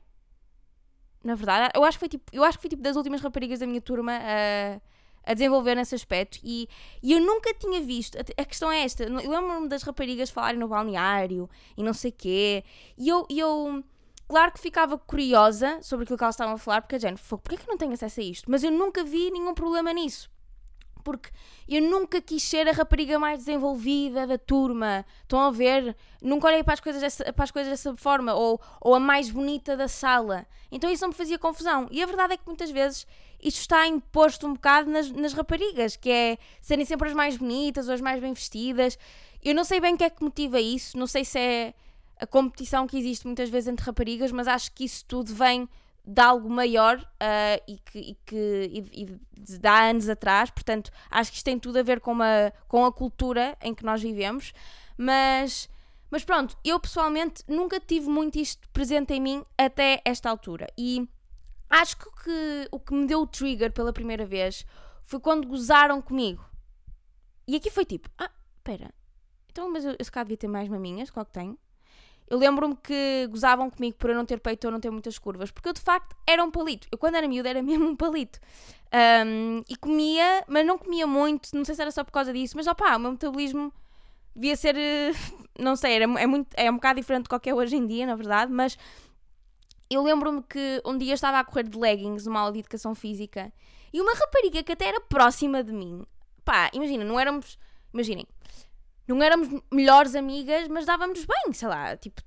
Na 1.22 1.34
verdade, 1.34 1.72
eu 1.74 1.84
acho 1.84 1.98
que 1.98 2.00
foi 2.00 2.08
tipo, 2.08 2.24
eu 2.32 2.42
acho 2.42 2.58
que 2.58 2.62
foi 2.62 2.70
tipo 2.70 2.82
das 2.82 2.96
últimas 2.96 3.20
raparigas 3.20 3.60
da 3.60 3.66
minha 3.66 3.80
turma 3.80 4.12
a. 4.12 4.78
Uh, 4.78 4.92
a 5.24 5.34
desenvolver 5.34 5.74
nesse 5.74 5.94
aspecto 5.94 6.38
e, 6.42 6.68
e 7.02 7.12
eu 7.12 7.20
nunca 7.20 7.54
tinha 7.54 7.80
visto. 7.80 8.18
A, 8.18 8.44
questão 8.44 8.70
é 8.70 8.84
esta: 8.84 9.04
eu 9.04 9.30
lembro-me 9.30 9.68
das 9.68 9.82
raparigas 9.82 10.30
falarem 10.30 10.58
no 10.58 10.68
balneário 10.68 11.48
e 11.76 11.82
não 11.82 11.92
sei 11.92 12.10
quê, 12.10 12.64
e 12.96 13.08
eu, 13.08 13.26
eu, 13.30 13.84
claro 14.28 14.52
que 14.52 14.60
ficava 14.60 14.98
curiosa 14.98 15.78
sobre 15.82 16.04
aquilo 16.04 16.18
que 16.18 16.24
elas 16.24 16.34
estavam 16.34 16.54
a 16.54 16.58
falar, 16.58 16.82
porque 16.82 16.96
a 16.96 16.98
gente, 16.98 17.20
porquê 17.22 17.56
que 17.56 17.62
eu 17.62 17.68
não 17.68 17.78
tenho 17.78 17.92
acesso 17.92 18.20
a 18.20 18.22
isto? 18.22 18.50
Mas 18.50 18.64
eu 18.64 18.70
nunca 18.70 19.04
vi 19.04 19.30
nenhum 19.30 19.54
problema 19.54 19.92
nisso 19.92 20.32
porque 21.02 21.30
eu 21.68 21.82
nunca 21.82 22.20
quis 22.20 22.42
ser 22.42 22.68
a 22.68 22.72
rapariga 22.72 23.18
mais 23.18 23.40
desenvolvida 23.40 24.26
da 24.26 24.38
turma. 24.38 25.04
Estão 25.22 25.40
a 25.40 25.50
ver? 25.50 25.96
Nunca 26.20 26.46
olhei 26.46 26.62
para 26.62 26.74
as 26.74 26.80
coisas 26.80 27.00
dessa, 27.00 27.32
para 27.32 27.44
as 27.44 27.50
coisas 27.50 27.70
dessa 27.70 27.96
forma, 27.96 28.34
ou, 28.34 28.60
ou 28.80 28.94
a 28.94 29.00
mais 29.00 29.30
bonita 29.30 29.76
da 29.76 29.88
sala. 29.88 30.46
Então 30.70 30.90
isso 30.90 31.02
não 31.02 31.08
me 31.08 31.14
fazia 31.14 31.38
confusão. 31.38 31.88
E 31.90 32.02
a 32.02 32.06
verdade 32.06 32.34
é 32.34 32.36
que 32.36 32.46
muitas 32.46 32.70
vezes 32.70 33.06
isto 33.42 33.60
está 33.60 33.86
imposto 33.86 34.46
um 34.46 34.54
bocado 34.54 34.90
nas, 34.90 35.10
nas 35.10 35.32
raparigas, 35.32 35.96
que 35.96 36.10
é 36.10 36.38
serem 36.60 36.84
sempre 36.84 37.08
as 37.08 37.14
mais 37.14 37.36
bonitas 37.36 37.88
ou 37.88 37.94
as 37.94 38.00
mais 38.00 38.20
bem 38.20 38.32
vestidas. 38.32 38.96
Eu 39.42 39.54
não 39.54 39.64
sei 39.64 39.80
bem 39.80 39.94
o 39.94 39.98
que 39.98 40.04
é 40.04 40.10
que 40.10 40.22
motiva 40.22 40.60
isso, 40.60 40.96
não 40.96 41.06
sei 41.06 41.24
se 41.24 41.38
é 41.38 41.74
a 42.20 42.26
competição 42.26 42.86
que 42.86 42.96
existe 42.96 43.26
muitas 43.26 43.50
vezes 43.50 43.68
entre 43.68 43.84
raparigas, 43.84 44.30
mas 44.30 44.46
acho 44.46 44.70
que 44.72 44.84
isso 44.84 45.04
tudo 45.06 45.34
vem 45.34 45.68
de 46.04 46.20
algo 46.20 46.48
maior 46.48 46.98
uh, 46.98 47.62
e 47.66 47.78
que, 47.78 47.98
e 47.98 48.16
que 48.26 48.70
e, 48.92 49.02
e 49.02 49.68
anos 49.90 50.08
atrás, 50.08 50.50
portanto 50.50 50.90
acho 51.10 51.30
que 51.30 51.36
isto 51.36 51.44
tem 51.44 51.58
tudo 51.58 51.78
a 51.78 51.82
ver 51.82 52.00
com, 52.00 52.12
uma, 52.12 52.52
com 52.68 52.84
a 52.84 52.92
cultura 52.92 53.56
em 53.60 53.74
que 53.74 53.84
nós 53.84 54.02
vivemos, 54.02 54.52
mas, 54.96 55.68
mas 56.10 56.24
pronto, 56.24 56.56
eu 56.64 56.78
pessoalmente 56.78 57.42
nunca 57.48 57.80
tive 57.80 58.08
muito 58.08 58.38
isto 58.38 58.68
presente 58.70 59.12
em 59.14 59.20
mim 59.20 59.44
até 59.56 60.00
esta 60.04 60.28
altura. 60.28 60.66
E 60.76 61.08
acho 61.72 61.96
que 61.96 62.08
o 62.70 62.78
que, 62.78 62.86
que 62.86 62.94
me 62.94 63.06
deu 63.06 63.20
o 63.22 63.26
trigger 63.26 63.72
pela 63.72 63.92
primeira 63.92 64.26
vez 64.26 64.64
foi 65.04 65.18
quando 65.18 65.48
gozaram 65.48 66.00
comigo 66.00 66.44
e 67.46 67.56
aqui 67.56 67.70
foi 67.70 67.84
tipo, 67.84 68.08
ah, 68.18 68.30
espera, 68.56 68.94
então 69.50 69.70
mas 69.70 69.84
eu, 69.84 69.92
se 69.92 70.10
devia 70.10 70.36
ter 70.36 70.48
mais 70.48 70.68
maminhas, 70.68 71.10
qual 71.10 71.26
que 71.26 71.32
tenho? 71.32 71.58
Eu 72.28 72.38
lembro-me 72.38 72.76
que 72.76 73.26
gozavam 73.30 73.68
comigo 73.68 73.96
por 73.98 74.10
eu 74.10 74.16
não 74.16 74.24
ter 74.24 74.38
peito 74.38 74.64
ou 74.64 74.70
não 74.70 74.80
ter 74.80 74.90
muitas 74.90 75.18
curvas, 75.18 75.50
porque 75.50 75.68
eu 75.68 75.72
de 75.72 75.80
facto 75.80 76.16
era 76.26 76.42
um 76.42 76.50
palito. 76.50 76.88
Eu 76.90 76.96
quando 76.96 77.16
era 77.16 77.28
miúda 77.28 77.48
era 77.50 77.60
mesmo 77.62 77.88
um 77.88 77.96
palito. 77.96 78.38
Um, 79.26 79.62
e 79.68 79.76
comia, 79.76 80.44
mas 80.46 80.64
não 80.64 80.78
comia 80.78 81.06
muito, 81.06 81.50
não 81.54 81.64
sei 81.64 81.74
se 81.74 81.82
era 81.82 81.90
só 81.90 82.04
por 82.04 82.12
causa 82.12 82.32
disso, 82.32 82.56
mas 82.56 82.66
opá, 82.66 82.96
o 82.96 83.00
meu 83.00 83.12
metabolismo 83.12 83.72
devia 84.34 84.56
ser, 84.56 84.76
eh, 84.76 85.12
não 85.58 85.76
sei, 85.76 85.94
era, 85.94 86.04
é, 86.04 86.26
muito, 86.26 86.48
é 86.54 86.70
um 86.70 86.74
bocado 86.74 87.00
diferente 87.00 87.24
de 87.24 87.28
qualquer 87.28 87.54
hoje 87.54 87.76
em 87.76 87.86
dia, 87.86 88.06
na 88.06 88.14
verdade, 88.14 88.52
mas 88.52 88.78
eu 89.94 90.02
lembro-me 90.02 90.42
que 90.42 90.80
um 90.84 90.96
dia 90.96 91.14
estava 91.14 91.38
a 91.38 91.44
correr 91.44 91.64
de 91.64 91.78
leggings 91.78 92.26
numa 92.26 92.40
aula 92.40 92.52
de 92.52 92.60
educação 92.60 92.94
física 92.94 93.52
e 93.92 94.00
uma 94.00 94.14
rapariga 94.14 94.62
que 94.62 94.72
até 94.72 94.86
era 94.86 95.00
próxima 95.00 95.62
de 95.62 95.72
mim, 95.72 96.04
pá, 96.44 96.70
imagina, 96.72 97.04
não 97.04 97.18
éramos, 97.18 97.58
imaginem, 97.92 98.26
não 99.06 99.22
éramos 99.22 99.48
melhores 99.70 100.14
amigas, 100.14 100.68
mas 100.68 100.86
dávamos 100.86 101.24
bem, 101.24 101.52
sei 101.52 101.68
lá, 101.68 101.96
tipo, 101.96 102.22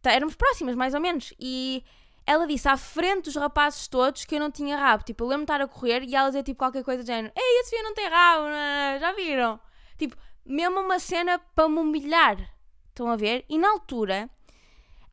tá, 0.00 0.12
éramos 0.12 0.34
próximas, 0.34 0.74
mais 0.74 0.94
ou 0.94 1.00
menos. 1.00 1.32
E 1.38 1.84
ela 2.26 2.46
disse 2.46 2.68
à 2.68 2.76
frente 2.76 3.24
dos 3.24 3.36
rapazes 3.36 3.88
todos 3.88 4.24
que 4.24 4.34
eu 4.34 4.40
não 4.40 4.50
tinha 4.50 4.76
rabo. 4.76 5.04
Tipo, 5.04 5.24
eu 5.24 5.28
lembro-me 5.28 5.46
de 5.46 5.52
estar 5.52 5.60
a 5.60 5.68
correr 5.68 6.02
e 6.04 6.14
ela 6.14 6.28
dizia 6.28 6.42
tipo 6.42 6.58
qualquer 6.58 6.84
coisa 6.84 7.02
do 7.02 7.06
género: 7.06 7.32
Ei, 7.36 7.60
a 7.60 7.64
Sofia 7.64 7.82
não 7.82 7.94
tem 7.94 8.08
rabo, 8.08 8.44
não? 8.44 9.00
já 9.00 9.12
viram? 9.12 9.60
Tipo, 9.98 10.16
mesmo 10.44 10.80
uma 10.80 10.98
cena 10.98 11.38
para 11.54 11.68
me 11.68 11.78
humilhar. 11.78 12.54
Estão 12.88 13.08
a 13.08 13.16
ver? 13.16 13.44
E 13.48 13.58
na 13.58 13.70
altura, 13.70 14.30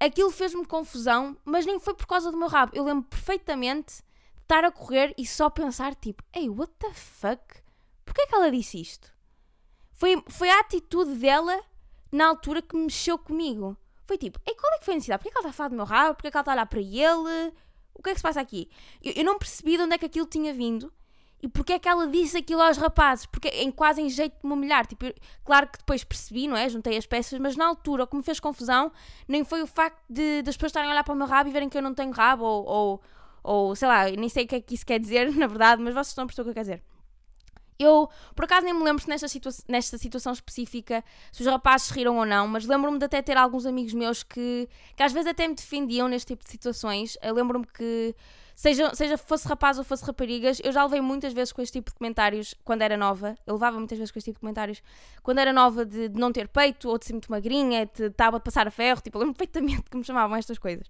aquilo 0.05 0.31
fez-me 0.31 0.65
confusão, 0.65 1.37
mas 1.45 1.65
nem 1.65 1.79
foi 1.79 1.93
por 1.93 2.07
causa 2.07 2.31
do 2.31 2.37
meu 2.37 2.47
rabo. 2.47 2.71
Eu 2.75 2.83
lembro 2.83 3.03
perfeitamente 3.03 3.97
de 3.97 4.41
estar 4.41 4.65
a 4.65 4.71
correr 4.71 5.13
e 5.17 5.25
só 5.25 5.49
pensar 5.49 5.93
tipo: 5.95 6.23
Ei, 6.33 6.49
what 6.49 6.73
the 6.79 6.91
fuck? 6.93 7.61
Porquê 8.03 8.23
é 8.23 8.27
que 8.27 8.35
ela 8.35 8.51
disse 8.51 8.81
isto? 8.81 9.13
Foi, 9.93 10.21
foi 10.27 10.49
a 10.49 10.59
atitude 10.59 11.15
dela 11.15 11.61
na 12.11 12.27
altura 12.27 12.61
que 12.61 12.75
mexeu 12.75 13.17
comigo. 13.17 13.77
Foi 14.07 14.17
tipo, 14.17 14.39
Ei, 14.45 14.55
qual 14.55 14.73
é 14.73 14.79
que 14.79 14.85
foi 14.85 14.95
a 14.95 14.95
necessidade? 14.95 15.19
Porquê 15.19 15.29
é 15.29 15.31
que 15.31 15.37
ela 15.37 15.49
está 15.49 15.49
a 15.49 15.57
falar 15.57 15.69
do 15.69 15.75
meu 15.75 15.85
rabo? 15.85 16.15
Porquê 16.15 16.27
é 16.27 16.31
que 16.31 16.37
ela 16.37 16.41
está 16.41 16.51
a 16.51 16.55
olhar 16.55 16.65
para 16.65 16.81
ele? 16.81 17.53
O 17.93 18.01
que 18.01 18.09
é 18.09 18.13
que 18.13 18.19
se 18.19 18.23
passa 18.23 18.41
aqui? 18.41 18.69
Eu, 19.01 19.13
eu 19.17 19.23
não 19.23 19.37
percebi 19.37 19.77
de 19.77 19.83
onde 19.83 19.93
é 19.93 19.97
que 19.97 20.05
aquilo 20.05 20.25
tinha 20.25 20.53
vindo 20.53 20.91
e 21.41 21.47
porque 21.47 21.73
é 21.73 21.79
que 21.79 21.89
ela 21.89 22.07
disse 22.07 22.37
aquilo 22.37 22.61
aos 22.61 22.77
rapazes, 22.77 23.25
porque 23.25 23.47
em 23.47 23.71
quase 23.71 24.01
em 24.01 24.09
jeito 24.09 24.39
de 24.41 24.47
me 24.47 24.53
humilhar. 24.53 24.85
Tipo, 24.85 25.05
eu, 25.05 25.15
claro 25.43 25.67
que 25.67 25.79
depois 25.79 26.03
percebi, 26.03 26.47
não 26.47 26.55
é? 26.55 26.69
Juntei 26.69 26.95
as 26.97 27.05
peças, 27.05 27.39
mas 27.39 27.55
na 27.55 27.65
altura 27.65 28.03
o 28.03 28.07
que 28.07 28.15
me 28.15 28.23
fez 28.23 28.39
confusão 28.39 28.91
nem 29.27 29.43
foi 29.43 29.61
o 29.61 29.67
facto 29.67 29.99
de 30.09 30.43
das 30.43 30.55
pessoas 30.55 30.69
estarem 30.69 30.89
a 30.89 30.93
olhar 30.93 31.03
para 31.03 31.13
o 31.13 31.17
meu 31.17 31.27
rabo 31.27 31.49
e 31.49 31.51
verem 31.51 31.67
que 31.67 31.77
eu 31.77 31.81
não 31.81 31.93
tenho 31.93 32.11
rabo, 32.11 32.43
ou, 32.43 32.65
ou, 32.65 33.01
ou 33.43 33.75
sei 33.75 33.87
lá, 33.87 34.09
nem 34.09 34.29
sei 34.29 34.45
o 34.45 34.47
que 34.47 34.55
é 34.55 34.61
que 34.61 34.75
isso 34.75 34.85
quer 34.85 34.99
dizer, 34.99 35.31
na 35.35 35.47
verdade, 35.47 35.81
mas 35.81 35.93
vocês 35.93 36.09
estão 36.09 36.25
a 36.25 36.27
perceber 36.27 36.49
o 36.49 36.53
que 36.53 36.59
eu 36.59 36.63
quero 36.63 36.77
dizer. 36.77 36.91
Eu, 37.79 38.07
por 38.35 38.45
acaso, 38.45 38.63
nem 38.63 38.75
me 38.75 38.83
lembro 38.83 39.01
se 39.01 39.09
nesta, 39.09 39.27
situa 39.27 39.51
nesta 39.67 39.97
situação 39.97 40.31
específica 40.31 41.03
se 41.31 41.41
os 41.41 41.47
rapazes 41.47 41.89
riram 41.89 42.17
ou 42.17 42.25
não, 42.25 42.47
mas 42.47 42.65
lembro-me 42.67 42.99
de 42.99 43.05
até 43.05 43.23
ter 43.23 43.35
alguns 43.35 43.65
amigos 43.65 43.93
meus 43.93 44.21
que, 44.21 44.69
que 44.95 45.01
às 45.01 45.11
vezes 45.11 45.27
até 45.27 45.47
me 45.47 45.55
defendiam 45.55 46.07
neste 46.07 46.27
tipo 46.27 46.43
de 46.43 46.51
situações. 46.51 47.17
Lembro-me 47.23 47.65
que, 47.65 48.15
seja, 48.61 48.93
seja 48.93 49.17
fosse 49.17 49.47
rapaz 49.47 49.79
ou 49.79 49.83
fosse 49.83 50.05
raparigas, 50.05 50.61
eu 50.63 50.71
já 50.71 50.83
levei 50.83 51.01
muitas 51.01 51.33
vezes 51.33 51.51
com 51.51 51.63
este 51.63 51.79
tipo 51.79 51.89
de 51.89 51.97
comentários 51.97 52.53
quando 52.63 52.83
era 52.83 52.95
nova. 52.95 53.35
Eu 53.45 53.55
levava 53.55 53.79
muitas 53.79 53.97
vezes 53.97 54.11
com 54.11 54.19
este 54.19 54.29
tipo 54.29 54.37
de 54.37 54.41
comentários 54.41 54.83
quando 55.23 55.39
era 55.39 55.51
nova 55.51 55.83
de, 55.83 56.09
de 56.09 56.19
não 56.19 56.31
ter 56.31 56.47
peito 56.47 56.87
ou 56.87 56.99
de 56.99 57.05
ser 57.05 57.13
muito 57.13 57.31
magrinha, 57.31 57.87
de 57.87 58.05
estava 58.05 58.37
a 58.37 58.39
passar 58.39 58.67
a 58.67 58.71
ferro. 58.71 59.01
Tipo, 59.01 59.17
lembro 59.17 59.33
perfeitamente 59.33 59.89
que 59.89 59.97
me 59.97 60.03
chamavam 60.03 60.37
estas 60.37 60.59
coisas, 60.59 60.85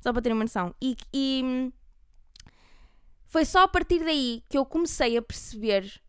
só 0.00 0.12
para 0.12 0.22
terem 0.22 0.36
uma 0.36 0.44
noção. 0.44 0.72
E. 0.80 0.96
e 1.12 1.72
foi 3.26 3.44
só 3.44 3.64
a 3.64 3.68
partir 3.68 4.04
daí 4.04 4.44
que 4.48 4.56
eu 4.56 4.64
comecei 4.64 5.16
a 5.16 5.22
perceber 5.22 6.00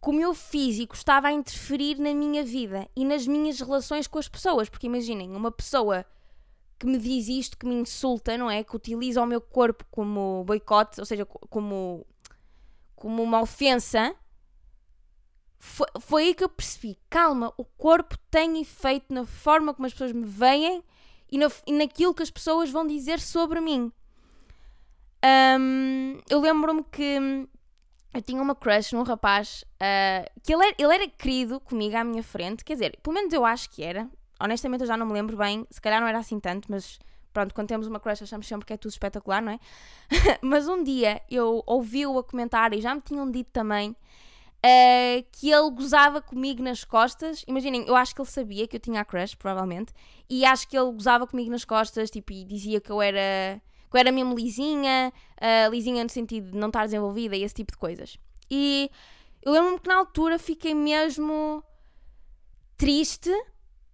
que 0.00 0.08
o 0.08 0.12
meu 0.12 0.32
físico 0.32 0.94
estava 0.94 1.26
a 1.26 1.32
interferir 1.32 1.98
na 1.98 2.14
minha 2.14 2.44
vida 2.44 2.88
e 2.94 3.04
nas 3.04 3.26
minhas 3.26 3.60
relações 3.60 4.06
com 4.06 4.18
as 4.18 4.28
pessoas. 4.28 4.68
Porque 4.68 4.86
imaginem, 4.86 5.34
uma 5.34 5.50
pessoa 5.50 6.06
que 6.80 6.86
me 6.86 6.98
diz 6.98 7.28
isto, 7.28 7.58
que 7.58 7.66
me 7.66 7.74
insulta, 7.74 8.38
não 8.38 8.50
é? 8.50 8.64
Que 8.64 8.74
utiliza 8.74 9.22
o 9.22 9.26
meu 9.26 9.40
corpo 9.40 9.84
como 9.90 10.42
boicote, 10.44 10.98
ou 10.98 11.04
seja, 11.04 11.26
como, 11.26 12.06
como 12.96 13.22
uma 13.22 13.42
ofensa. 13.42 14.16
Foi, 15.58 15.86
foi 16.00 16.22
aí 16.22 16.34
que 16.34 16.42
eu 16.42 16.48
percebi: 16.48 16.98
calma, 17.10 17.52
o 17.58 17.64
corpo 17.64 18.16
tem 18.30 18.58
efeito 18.62 19.12
na 19.12 19.26
forma 19.26 19.74
como 19.74 19.86
as 19.86 19.92
pessoas 19.92 20.12
me 20.12 20.24
veem 20.24 20.82
e, 21.30 21.38
e 21.66 21.72
naquilo 21.72 22.14
que 22.14 22.22
as 22.22 22.30
pessoas 22.30 22.70
vão 22.70 22.86
dizer 22.86 23.20
sobre 23.20 23.60
mim. 23.60 23.92
Um, 25.22 26.18
eu 26.30 26.40
lembro-me 26.40 26.82
que 26.84 27.46
eu 28.14 28.22
tinha 28.22 28.40
uma 28.40 28.54
crush 28.54 28.94
num 28.94 29.02
rapaz 29.02 29.66
uh, 29.74 30.40
que 30.42 30.54
ele 30.54 30.64
era, 30.64 30.74
ele 30.78 30.94
era 30.94 31.08
querido 31.08 31.60
comigo 31.60 31.94
à 31.94 32.02
minha 32.02 32.22
frente, 32.22 32.64
quer 32.64 32.72
dizer, 32.72 32.98
pelo 33.02 33.12
menos 33.12 33.34
eu 33.34 33.44
acho 33.44 33.68
que 33.68 33.82
era. 33.82 34.08
Honestamente 34.40 34.82
eu 34.82 34.86
já 34.86 34.96
não 34.96 35.06
me 35.06 35.12
lembro 35.12 35.36
bem, 35.36 35.66
se 35.70 35.80
calhar 35.80 36.00
não 36.00 36.08
era 36.08 36.18
assim 36.18 36.40
tanto, 36.40 36.70
mas 36.70 36.98
pronto, 37.32 37.54
quando 37.54 37.68
temos 37.68 37.86
uma 37.86 38.00
crush 38.00 38.22
achamos 38.22 38.46
sempre 38.46 38.66
que 38.66 38.72
é 38.72 38.76
tudo 38.76 38.90
espetacular, 38.90 39.42
não 39.42 39.52
é? 39.52 39.58
mas 40.42 40.68
um 40.68 40.82
dia 40.82 41.20
eu 41.30 41.62
ouvi-o 41.66 42.18
a 42.18 42.24
comentar 42.24 42.72
e 42.72 42.80
já 42.80 42.94
me 42.94 43.00
tinham 43.00 43.30
dito 43.30 43.50
também 43.52 43.90
uh, 44.60 45.26
que 45.32 45.50
ele 45.50 45.70
gozava 45.70 46.20
comigo 46.20 46.62
nas 46.62 46.84
costas. 46.84 47.44
Imaginem, 47.46 47.84
eu 47.86 47.96
acho 47.96 48.14
que 48.14 48.20
ele 48.20 48.28
sabia 48.28 48.66
que 48.66 48.76
eu 48.76 48.80
tinha 48.80 49.00
a 49.00 49.04
crush, 49.04 49.34
provavelmente, 49.34 49.92
e 50.28 50.44
acho 50.44 50.68
que 50.68 50.76
ele 50.76 50.92
gozava 50.92 51.26
comigo 51.26 51.50
nas 51.50 51.64
costas, 51.64 52.10
tipo, 52.10 52.32
e 52.32 52.44
dizia 52.44 52.80
que 52.80 52.90
eu 52.90 53.00
era 53.00 53.60
que 53.90 53.96
eu 53.96 54.00
era 54.00 54.12
mesmo 54.12 54.36
lisinha, 54.36 55.12
uh, 55.36 55.70
lisinha 55.70 56.04
no 56.04 56.10
sentido 56.10 56.52
de 56.52 56.56
não 56.56 56.68
estar 56.68 56.84
desenvolvida 56.84 57.34
e 57.34 57.42
esse 57.42 57.54
tipo 57.54 57.72
de 57.72 57.78
coisas. 57.78 58.16
E 58.48 58.88
eu 59.42 59.52
lembro-me 59.52 59.80
que 59.80 59.88
na 59.88 59.96
altura 59.96 60.38
fiquei 60.38 60.74
mesmo 60.74 61.64
triste 62.76 63.30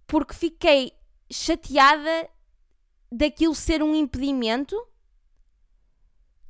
porque 0.07 0.33
fiquei 0.33 0.93
chateada 1.29 2.29
daquilo 3.11 3.53
ser 3.53 3.83
um 3.83 3.93
impedimento 3.93 4.75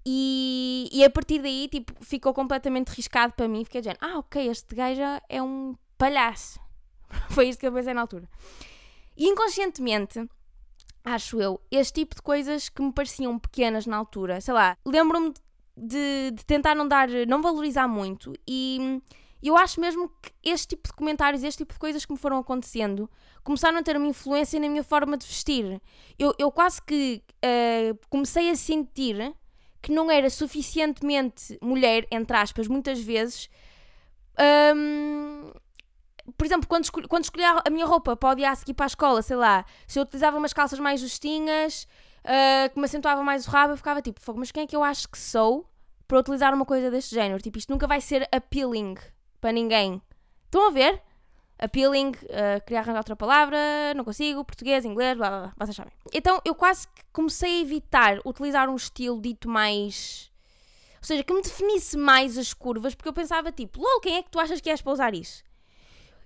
e, 0.06 0.88
e 0.92 1.04
a 1.04 1.10
partir 1.10 1.42
daí 1.42 1.68
tipo, 1.68 1.94
ficou 2.02 2.34
completamente 2.34 2.90
riscado 2.90 3.34
para 3.34 3.48
mim. 3.48 3.66
Fiquei 3.66 3.82
dizendo, 3.82 3.98
ah 4.00 4.20
ok, 4.20 4.48
este 4.48 4.74
gajo 4.74 5.02
é 5.28 5.42
um 5.42 5.76
palhaço. 5.98 6.60
Foi 7.32 7.50
isto 7.50 7.60
que 7.60 7.68
eu 7.68 7.74
pensei 7.74 7.94
na 7.94 8.02
altura. 8.02 8.30
E 9.18 9.28
inconscientemente 9.28 10.26
acho 11.04 11.42
eu, 11.42 11.62
este 11.72 12.02
tipo 12.02 12.16
de 12.16 12.22
coisas 12.22 12.68
que 12.70 12.82
me 12.82 12.92
pareciam 12.92 13.40
pequenas 13.40 13.86
na 13.86 13.98
altura. 13.98 14.42
Sei 14.42 14.54
lá, 14.54 14.78
lembro-me 14.86 15.34
de, 15.76 16.32
de, 16.32 16.46
tentar 16.46 16.76
não 16.76 16.88
dar, 16.88 17.08
não 17.28 17.42
valorizar 17.42 17.88
muito 17.88 18.34
e 18.48 19.02
eu 19.42 19.56
acho 19.56 19.80
mesmo 19.80 20.10
que 20.22 20.32
este 20.44 20.70
tipo 20.70 20.88
de 20.88 20.94
comentários, 20.94 21.44
este 21.44 21.60
tipo 21.60 21.74
de 21.74 21.80
coisas 21.80 22.06
que 22.06 22.12
me 22.12 22.18
foram 22.18 22.38
acontecendo, 22.38 23.10
começaram 23.44 23.78
a 23.78 23.84
ter 23.84 23.96
uma 23.96 24.08
influência 24.08 24.60
na 24.60 24.68
minha 24.68 24.84
forma 24.84 25.18
de 25.18 25.26
vestir. 25.26 25.82
Eu, 26.18 26.34
eu 26.40 26.52
quase 26.52 26.82
que 26.82 27.24
uh, 27.44 27.98
comecei 28.10 28.50
a 28.50 28.56
sentir 28.56 29.34
que 29.82 29.92
não 29.92 30.10
era 30.10 30.30
suficientemente 30.30 31.58
mulher, 31.62 32.08
entre 32.12 32.36
aspas, 32.36 32.68
muitas 32.68 33.00
vezes. 33.00 33.50
Um, 34.76 35.52
por 36.36 36.46
exemplo, 36.46 36.68
quando, 36.68 36.84
escolhi, 36.84 37.08
quando 37.08 37.24
escolhi 37.24 37.44
a 37.46 37.70
minha 37.70 37.86
roupa 37.86 38.16
para 38.16 38.32
o 38.32 38.36
dia 38.36 38.52
a 38.52 38.56
seguir 38.56 38.74
para 38.74 38.86
a 38.86 38.88
escola, 38.88 39.22
sei 39.22 39.38
lá, 39.38 39.66
se 39.88 39.98
eu 39.98 40.04
utilizava 40.04 40.38
umas 40.38 40.52
calças 40.52 40.80
mais 40.80 41.00
justinhas, 41.00 41.88
uh, 42.26 42.74
que 42.74 42.80
me 42.80 42.86
acentuava 42.86 43.24
mais 43.24 43.48
o 43.48 43.52
rabo, 43.52 43.74
eu 43.74 43.78
ficava 43.78 44.02
tipo, 44.02 44.20
mas 44.36 44.52
quem 44.52 44.64
é 44.64 44.68
que 44.68 44.76
eu 44.76 44.84
acho 44.84 45.08
que 45.08 45.18
sou 45.18 45.70
para 46.08 46.20
utilizar 46.20 46.54
uma 46.54 46.66
coisa 46.66 46.92
deste 46.92 47.16
género? 47.16 47.42
Tipo, 47.42 47.58
isto 47.58 47.72
nunca 47.72 47.88
vai 47.88 48.02
ser 48.02 48.28
appealing 48.32 48.96
para 49.40 49.52
ninguém. 49.52 50.02
Estão 50.46 50.68
a 50.68 50.72
ver? 50.72 51.02
Appealing, 51.60 52.10
uh, 52.10 52.64
queria 52.66 52.80
arranjar 52.80 53.00
outra 53.00 53.16
palavra, 53.16 53.58
não 53.96 54.04
consigo, 54.04 54.46
português, 54.46 54.86
inglês, 54.86 55.18
blá 55.18 55.30
blá 55.30 55.40
blá, 55.40 55.54
vocês 55.58 55.76
sabem. 55.76 55.92
Então 56.14 56.40
eu 56.46 56.54
quase 56.54 56.88
comecei 57.12 57.58
a 57.58 57.62
evitar 57.62 58.20
utilizar 58.24 58.70
um 58.70 58.76
estilo 58.76 59.20
dito 59.20 59.50
mais. 59.50 60.32
Ou 60.98 61.04
seja, 61.04 61.24
que 61.24 61.34
me 61.34 61.42
definisse 61.42 61.98
mais 61.98 62.38
as 62.38 62.54
curvas, 62.54 62.94
porque 62.94 63.10
eu 63.10 63.14
pensava 63.14 63.52
tipo, 63.52 63.82
lol, 63.82 64.00
quem 64.02 64.18
é 64.18 64.24
que 64.24 64.30
tu 64.30 64.40
achas 64.40 64.62
que 64.62 64.70
és 64.70 64.82
para 64.82 64.94
usar 64.94 65.14
isso? 65.16 65.44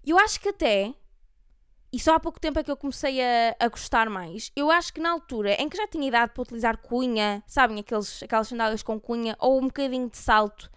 Eu 0.05 0.17
acho 0.17 0.39
que 0.39 0.49
até, 0.49 0.93
e 1.93 1.99
só 1.99 2.15
há 2.15 2.19
pouco 2.19 2.39
tempo 2.39 2.59
é 2.59 2.63
que 2.63 2.71
eu 2.71 2.75
comecei 2.75 3.21
a, 3.21 3.55
a 3.59 3.67
gostar 3.69 4.09
mais, 4.09 4.51
eu 4.55 4.71
acho 4.71 4.93
que 4.93 4.99
na 4.99 5.11
altura 5.11 5.53
em 5.61 5.69
que 5.69 5.77
já 5.77 5.87
tinha 5.87 6.07
idade 6.07 6.33
para 6.33 6.41
utilizar 6.41 6.77
cunha, 6.77 7.43
sabem, 7.45 7.79
aqueles, 7.79 8.23
aquelas 8.23 8.47
sandálias 8.47 8.81
com 8.83 8.99
cunha, 8.99 9.35
ou 9.39 9.59
um 9.59 9.67
bocadinho 9.67 10.09
de 10.09 10.17
salto, 10.17 10.69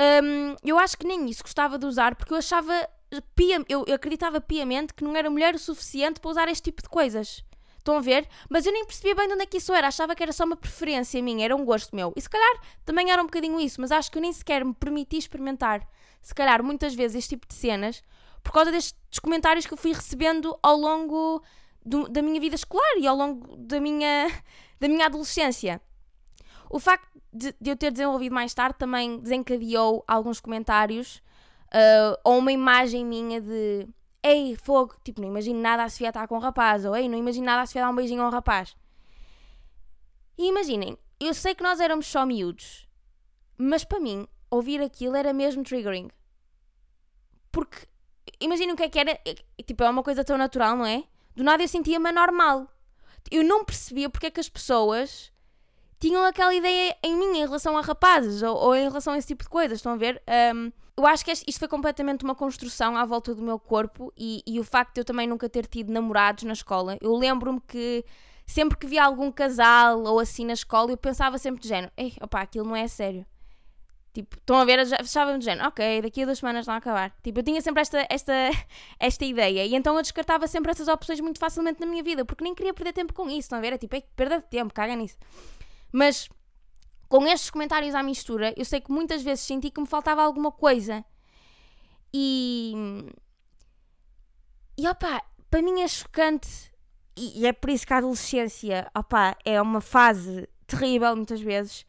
um, 0.00 0.56
eu 0.64 0.78
acho 0.78 0.96
que 0.96 1.06
nem 1.06 1.28
isso 1.28 1.42
gostava 1.42 1.78
de 1.78 1.86
usar, 1.86 2.14
porque 2.14 2.32
eu 2.32 2.38
achava, 2.38 2.88
pia, 3.34 3.64
eu, 3.68 3.84
acreditava 3.94 4.40
piamente 4.40 4.94
que 4.94 5.04
não 5.04 5.16
era 5.16 5.30
mulher 5.30 5.54
o 5.54 5.58
suficiente 5.58 6.20
para 6.20 6.30
usar 6.30 6.48
este 6.48 6.64
tipo 6.64 6.82
de 6.82 6.88
coisas. 6.88 7.44
Estão 7.78 7.98
a 7.98 8.00
ver? 8.00 8.26
Mas 8.48 8.64
eu 8.64 8.72
nem 8.72 8.84
percebia 8.86 9.14
bem 9.14 9.28
de 9.28 9.34
onde 9.34 9.42
é 9.42 9.46
que 9.46 9.58
isso 9.58 9.72
era. 9.72 9.88
Achava 9.88 10.14
que 10.14 10.22
era 10.22 10.32
só 10.32 10.44
uma 10.44 10.56
preferência 10.56 11.22
minha, 11.22 11.44
era 11.44 11.54
um 11.54 11.66
gosto 11.66 11.94
meu. 11.94 12.14
E 12.16 12.20
se 12.20 12.30
calhar 12.30 12.60
também 12.84 13.10
era 13.10 13.20
um 13.20 13.26
bocadinho 13.26 13.60
isso, 13.60 13.78
mas 13.80 13.92
acho 13.92 14.10
que 14.10 14.16
eu 14.16 14.22
nem 14.22 14.32
sequer 14.32 14.64
me 14.64 14.72
permiti 14.72 15.18
experimentar, 15.18 15.86
se 16.22 16.34
calhar, 16.34 16.62
muitas 16.62 16.94
vezes 16.94 17.16
este 17.16 17.30
tipo 17.30 17.46
de 17.46 17.52
cenas 17.52 18.02
por 18.44 18.52
causa 18.52 18.70
destes 18.70 19.18
comentários 19.20 19.66
que 19.66 19.72
eu 19.72 19.78
fui 19.78 19.92
recebendo 19.92 20.56
ao 20.62 20.76
longo 20.76 21.42
do, 21.84 22.08
da 22.08 22.20
minha 22.22 22.38
vida 22.38 22.54
escolar 22.54 22.98
e 22.98 23.06
ao 23.06 23.16
longo 23.16 23.56
da 23.56 23.80
minha, 23.80 24.30
da 24.78 24.86
minha 24.86 25.06
adolescência. 25.06 25.80
O 26.74 26.80
facto 26.80 27.06
de, 27.32 27.54
de 27.60 27.70
eu 27.70 27.76
ter 27.76 27.92
desenvolvido 27.92 28.34
mais 28.34 28.52
tarde 28.52 28.76
também 28.76 29.20
desencadeou 29.20 30.02
alguns 30.08 30.40
comentários 30.40 31.22
uh, 31.72 32.18
ou 32.24 32.38
uma 32.38 32.50
imagem 32.50 33.04
minha 33.04 33.40
de 33.40 33.86
Ei, 34.20 34.56
fogo, 34.56 34.96
tipo, 35.04 35.20
não 35.20 35.28
imagino 35.28 35.60
nada 35.60 35.84
a 35.84 35.88
Sofia 35.88 36.08
estar 36.08 36.26
com 36.26 36.34
um 36.34 36.40
rapaz, 36.40 36.84
ou 36.84 36.96
Ei, 36.96 37.08
não 37.08 37.16
imagino 37.16 37.46
nada 37.46 37.62
a 37.62 37.66
Sofia 37.66 37.82
dar 37.82 37.90
um 37.90 37.94
beijinho 37.94 38.22
a 38.22 38.26
um 38.26 38.30
rapaz. 38.30 38.76
E 40.36 40.48
imaginem, 40.48 40.98
eu 41.20 41.32
sei 41.32 41.54
que 41.54 41.62
nós 41.62 41.78
éramos 41.78 42.08
só 42.08 42.26
miúdos, 42.26 42.88
mas 43.56 43.84
para 43.84 44.00
mim, 44.00 44.26
ouvir 44.50 44.82
aquilo 44.82 45.14
era 45.14 45.32
mesmo 45.32 45.62
triggering. 45.62 46.10
Porque 47.52 47.86
imagina 48.40 48.72
o 48.72 48.76
que 48.76 48.82
é 48.82 48.88
que 48.88 48.98
era. 48.98 49.16
Tipo, 49.64 49.84
é 49.84 49.90
uma 49.90 50.02
coisa 50.02 50.24
tão 50.24 50.36
natural, 50.36 50.76
não 50.76 50.86
é? 50.86 51.04
Do 51.36 51.44
nada 51.44 51.62
eu 51.62 51.68
sentia-me 51.68 52.08
anormal. 52.08 52.66
Eu 53.30 53.44
não 53.44 53.64
percebia 53.64 54.10
porque 54.10 54.26
é 54.26 54.30
que 54.32 54.40
as 54.40 54.48
pessoas 54.48 55.32
tinham 56.06 56.22
aquela 56.22 56.54
ideia 56.54 56.94
em 57.02 57.16
mim 57.16 57.38
em 57.38 57.46
relação 57.46 57.78
a 57.78 57.80
rapazes 57.80 58.42
ou, 58.42 58.54
ou 58.54 58.76
em 58.76 58.86
relação 58.86 59.14
a 59.14 59.18
esse 59.18 59.28
tipo 59.28 59.42
de 59.42 59.48
coisas. 59.48 59.78
Estão 59.78 59.92
a 59.92 59.96
ver? 59.96 60.22
Um, 60.54 60.70
eu 60.94 61.06
acho 61.06 61.24
que 61.24 61.32
isto 61.32 61.58
foi 61.58 61.66
completamente 61.66 62.24
uma 62.24 62.34
construção 62.34 62.94
à 62.94 63.06
volta 63.06 63.34
do 63.34 63.40
meu 63.40 63.58
corpo 63.58 64.12
e, 64.14 64.42
e 64.46 64.60
o 64.60 64.64
facto 64.64 64.94
de 64.94 65.00
eu 65.00 65.04
também 65.04 65.26
nunca 65.26 65.48
ter 65.48 65.66
tido 65.66 65.90
namorados 65.90 66.44
na 66.44 66.52
escola. 66.52 66.98
Eu 67.00 67.16
lembro-me 67.16 67.58
que 67.66 68.04
sempre 68.44 68.76
que 68.76 68.86
via 68.86 69.02
algum 69.02 69.32
casal 69.32 70.02
ou 70.04 70.20
assim 70.20 70.44
na 70.44 70.52
escola, 70.52 70.90
eu 70.90 70.96
pensava 70.98 71.38
sempre 71.38 71.62
de 71.62 71.68
género: 71.68 71.90
ei, 71.96 72.12
opá, 72.20 72.42
aquilo 72.42 72.66
não 72.66 72.76
é 72.76 72.86
sério. 72.86 73.24
Tipo, 74.12 74.36
estão 74.36 74.58
a 74.58 74.64
ver, 74.66 74.80
estava 74.80 75.38
de 75.38 75.44
género, 75.44 75.66
ok, 75.68 76.02
daqui 76.02 76.22
a 76.22 76.26
duas 76.26 76.38
semanas 76.38 76.66
vão 76.66 76.74
acabar. 76.74 77.12
Tipo, 77.22 77.40
eu 77.40 77.42
tinha 77.42 77.62
sempre 77.62 77.80
esta, 77.80 78.06
esta, 78.10 78.32
esta 79.00 79.24
ideia 79.24 79.64
e 79.64 79.74
então 79.74 79.96
eu 79.96 80.02
descartava 80.02 80.46
sempre 80.46 80.70
essas 80.70 80.86
opções 80.86 81.18
muito 81.20 81.38
facilmente 81.38 81.80
na 81.80 81.86
minha 81.86 82.02
vida 82.02 82.26
porque 82.26 82.44
nem 82.44 82.54
queria 82.54 82.74
perder 82.74 82.92
tempo 82.92 83.14
com 83.14 83.26
isso, 83.26 83.38
estão 83.38 83.58
a 83.58 83.62
ver? 83.62 83.72
É 83.72 83.78
tipo, 83.78 83.96
é 83.96 84.02
perda 84.14 84.38
de 84.38 84.44
tempo, 84.44 84.72
caga 84.74 84.94
nisso. 84.94 85.16
Mas 85.94 86.28
com 87.08 87.24
estes 87.24 87.50
comentários 87.50 87.94
à 87.94 88.02
mistura, 88.02 88.52
eu 88.56 88.64
sei 88.64 88.80
que 88.80 88.90
muitas 88.90 89.22
vezes 89.22 89.44
senti 89.44 89.70
que 89.70 89.80
me 89.80 89.86
faltava 89.86 90.22
alguma 90.22 90.50
coisa. 90.50 91.04
E. 92.12 92.74
E 94.76 94.88
opá, 94.88 95.22
para 95.48 95.62
mim 95.62 95.82
é 95.82 95.86
chocante 95.86 96.48
e 97.16 97.46
é 97.46 97.52
por 97.52 97.70
isso 97.70 97.86
que 97.86 97.92
a 97.92 97.98
adolescência, 97.98 98.90
opá, 98.92 99.36
é 99.44 99.62
uma 99.62 99.80
fase 99.80 100.48
terrível 100.66 101.14
muitas 101.14 101.40
vezes 101.40 101.86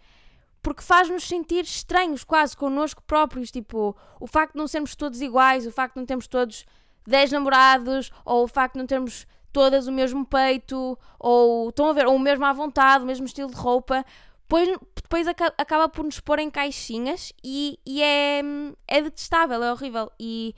porque 0.62 0.84
faz-nos 0.84 1.28
sentir 1.28 1.64
estranhos 1.64 2.24
quase 2.24 2.58
connosco 2.58 3.02
próprios, 3.04 3.52
tipo, 3.52 3.96
o 4.20 4.26
facto 4.28 4.54
de 4.54 4.58
não 4.60 4.68
sermos 4.68 4.96
todos 4.96 5.22
iguais, 5.22 5.68
o 5.68 5.72
facto 5.72 5.94
de 5.94 6.00
não 6.00 6.08
termos 6.08 6.28
todos 6.28 6.66
10 7.06 7.34
namorados, 7.34 8.12
ou 8.24 8.44
o 8.44 8.48
facto 8.48 8.74
de 8.74 8.80
não 8.80 8.88
termos 8.88 9.28
todas 9.56 9.88
o 9.88 9.92
mesmo 9.92 10.26
peito, 10.26 11.00
ou 11.18 11.70
estão 11.70 11.88
a 11.88 11.94
ver, 11.94 12.06
ou 12.08 12.16
o 12.18 12.20
mesmo 12.20 12.44
à 12.44 12.52
vontade, 12.52 13.06
o 13.06 13.08
mesmo 13.08 13.26
estilo 13.26 13.50
de 13.50 13.56
roupa, 13.56 14.06
depois, 14.42 14.68
depois 14.94 15.28
acaba 15.30 15.88
por 15.88 16.04
nos 16.04 16.20
pôr 16.20 16.40
em 16.40 16.52
caixinhas 16.52 17.32
e, 17.42 17.80
e 17.86 18.04
é, 18.04 18.42
é 18.86 19.02
detestável, 19.02 19.64
é 19.64 19.72
horrível. 19.72 20.12
E 20.20 20.54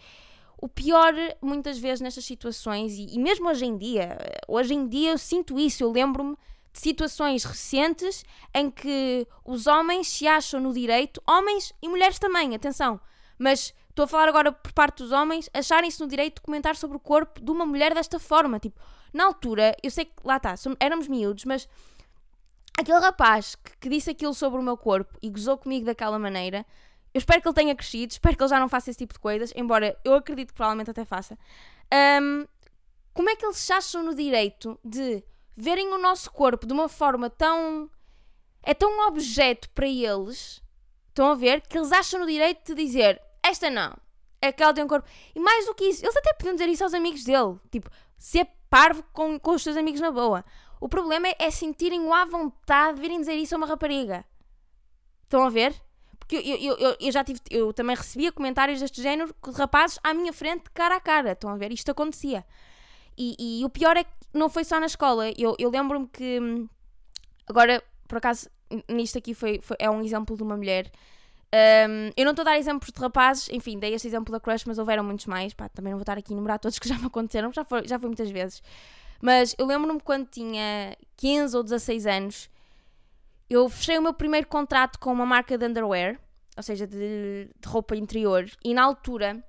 o 0.59 0.67
pior, 0.67 1.13
muitas 1.39 1.77
vezes, 1.77 2.01
nestas 2.01 2.25
situações, 2.25 2.93
e, 2.93 3.13
e 3.13 3.19
mesmo 3.19 3.47
hoje 3.47 3.67
em 3.67 3.77
dia, 3.77 4.17
hoje 4.47 4.73
em 4.73 4.87
dia 4.87 5.11
eu 5.11 5.17
sinto 5.19 5.59
isso, 5.59 5.83
eu 5.83 5.91
lembro-me 5.91 6.35
situações 6.73 7.43
recentes 7.43 8.25
em 8.51 8.71
que 8.71 9.27
os 9.45 9.67
homens 9.67 10.07
se 10.07 10.25
acham 10.27 10.59
no 10.59 10.73
direito, 10.73 11.21
homens 11.27 11.71
e 11.83 11.87
mulheres 11.87 12.17
também, 12.17 12.55
atenção, 12.55 12.99
mas 13.37 13.75
estou 13.97 14.05
a 14.05 14.07
falar 14.07 14.29
agora 14.29 14.51
por 14.51 14.71
parte 14.73 15.01
dos 15.01 15.11
homens, 15.11 15.49
acharem-se 15.51 15.99
no 15.99 16.07
direito 16.07 16.35
de 16.35 16.41
comentar 16.41 16.75
sobre 16.75 16.97
o 16.97 16.99
corpo 16.99 17.43
de 17.43 17.49
uma 17.49 17.65
mulher 17.65 17.95
desta 17.95 18.19
forma. 18.19 18.59
Tipo, 18.59 18.79
na 19.11 19.25
altura, 19.25 19.75
eu 19.81 19.89
sei 19.89 20.05
que 20.05 20.13
lá 20.23 20.37
está, 20.37 20.53
éramos 20.79 21.07
miúdos, 21.07 21.45
mas 21.45 21.67
aquele 22.77 22.99
rapaz 22.99 23.55
que, 23.55 23.75
que, 23.77 23.89
disse 23.89 24.11
aquilo 24.11 24.35
sobre 24.35 24.59
o 24.59 24.63
meu 24.63 24.77
corpo 24.77 25.17
e 25.19 25.29
gozou 25.31 25.57
comigo 25.57 25.87
daquela 25.87 26.19
maneira, 26.19 26.63
eu 27.11 27.17
espero 27.17 27.41
que 27.41 27.47
ele 27.47 27.55
tenha 27.55 27.75
crescido, 27.75 28.11
espero 28.11 28.37
que 28.37 28.43
ele 28.43 28.49
já 28.49 28.59
não 28.59 28.69
faça 28.69 28.91
esse 28.91 28.99
tipo 28.99 29.15
de 29.15 29.19
coisas, 29.19 29.51
embora 29.55 29.97
eu 30.05 30.13
acredito 30.13 30.49
que 30.49 30.53
provavelmente 30.53 30.91
até 30.91 31.03
faça. 31.03 31.35
Um, 32.21 32.45
como 33.13 33.31
é 33.31 33.35
que 33.35 33.43
eles 33.43 33.57
se 33.57 33.73
acham 33.73 34.03
no 34.03 34.13
direito 34.13 34.79
de 34.85 35.23
verem 35.55 35.91
o 35.91 35.97
nosso 35.97 36.31
corpo 36.31 36.67
de 36.67 36.73
uma 36.73 36.87
forma 36.87 37.31
tão. 37.31 37.89
é 38.61 38.75
tão 38.75 39.07
objeto 39.07 39.71
para 39.71 39.87
eles, 39.87 40.61
estão 41.07 41.31
a 41.31 41.35
ver, 41.35 41.61
que 41.61 41.75
eles 41.79 41.91
acham 41.91 42.19
no 42.19 42.27
direito 42.27 42.75
de 42.75 42.83
dizer: 42.85 43.19
esta 43.43 43.69
não, 43.69 43.95
aquela 44.41 44.73
tem 44.73 44.83
um 44.83 44.87
corpo. 44.87 45.07
E 45.35 45.39
mais 45.39 45.65
do 45.65 45.73
que 45.73 45.85
isso, 45.85 46.03
eles 46.05 46.15
até 46.15 46.33
podiam 46.33 46.55
dizer 46.55 46.69
isso 46.69 46.83
aos 46.83 46.93
amigos 46.93 47.23
dele, 47.23 47.57
tipo, 47.71 47.89
ser 48.17 48.47
parvo 48.69 49.03
com, 49.13 49.39
com 49.39 49.51
os 49.51 49.63
seus 49.63 49.77
amigos 49.77 50.01
na 50.01 50.11
boa. 50.11 50.43
O 50.79 50.87
problema 50.87 51.27
é, 51.27 51.35
é 51.39 51.51
sentirem-o 51.51 52.13
à 52.13 52.25
vontade 52.25 52.95
de 52.95 53.01
virem 53.01 53.19
dizer 53.19 53.35
isso 53.35 53.55
a 53.55 53.57
uma 53.57 53.67
rapariga. 53.67 54.23
Estão 55.23 55.43
a 55.43 55.49
ver? 55.49 55.75
Porque 56.19 56.35
eu, 56.35 56.57
eu, 56.57 56.77
eu, 56.77 56.97
eu 56.99 57.11
já 57.11 57.23
tive, 57.23 57.39
eu 57.49 57.73
também 57.73 57.95
recebia 57.95 58.31
comentários 58.31 58.79
deste 58.79 59.01
género 59.01 59.33
de 59.43 59.51
rapazes 59.51 59.97
à 60.03 60.13
minha 60.13 60.33
frente, 60.33 60.69
cara 60.73 60.97
a 60.97 60.99
cara. 60.99 61.31
Estão 61.31 61.49
a 61.49 61.57
ver? 61.57 61.71
Isto 61.71 61.91
acontecia. 61.91 62.45
E, 63.17 63.61
e 63.61 63.65
o 63.65 63.69
pior 63.69 63.97
é 63.97 64.03
que 64.03 64.11
não 64.33 64.49
foi 64.49 64.63
só 64.63 64.79
na 64.79 64.85
escola. 64.85 65.31
Eu, 65.37 65.55
eu 65.57 65.69
lembro-me 65.69 66.07
que. 66.07 66.39
Hum, 66.39 66.67
agora, 67.47 67.83
por 68.07 68.17
acaso, 68.17 68.49
nisto 68.89 69.17
aqui 69.17 69.33
foi, 69.33 69.59
foi, 69.61 69.77
é 69.79 69.89
um 69.89 70.01
exemplo 70.01 70.35
de 70.35 70.43
uma 70.43 70.57
mulher. 70.57 70.91
Um, 71.53 72.11
eu 72.17 72.25
não 72.25 72.31
estou 72.31 72.43
a 72.43 72.45
dar 72.45 72.57
exemplos 72.57 72.91
de 72.91 72.99
rapazes, 72.99 73.49
enfim, 73.49 73.79
dei 73.79 73.93
este 73.93 74.07
exemplo 74.07 74.31
da 74.31 74.39
crush, 74.39 74.65
mas 74.65 74.77
houveram 74.77 75.03
muitos 75.03 75.25
mais. 75.25 75.53
Pá, 75.53 75.69
também 75.69 75.91
não 75.91 75.97
vou 75.97 76.03
estar 76.03 76.17
aqui 76.17 76.33
a 76.33 76.35
enumerar 76.35 76.59
todos 76.59 76.77
que 76.79 76.87
já 76.87 76.97
me 76.97 77.05
aconteceram, 77.05 77.51
já 77.51 77.63
foi, 77.63 77.87
já 77.87 77.97
foi 77.97 78.09
muitas 78.09 78.29
vezes. 78.29 78.61
Mas 79.21 79.55
eu 79.57 79.65
lembro-me 79.65 79.99
quando 79.99 80.27
tinha 80.27 80.95
15 81.15 81.57
ou 81.57 81.63
16 81.63 82.05
anos, 82.05 82.49
eu 83.49 83.67
fechei 83.69 83.97
o 83.97 84.01
meu 84.01 84.13
primeiro 84.13 84.47
contrato 84.47 84.99
com 84.99 85.11
uma 85.11 85.25
marca 85.25 85.57
de 85.57 85.65
underwear, 85.65 86.19
ou 86.55 86.63
seja, 86.63 86.85
de, 86.85 87.49
de 87.59 87.67
roupa 87.67 87.95
interior, 87.95 88.45
e 88.63 88.73
na 88.73 88.83
altura 88.83 89.43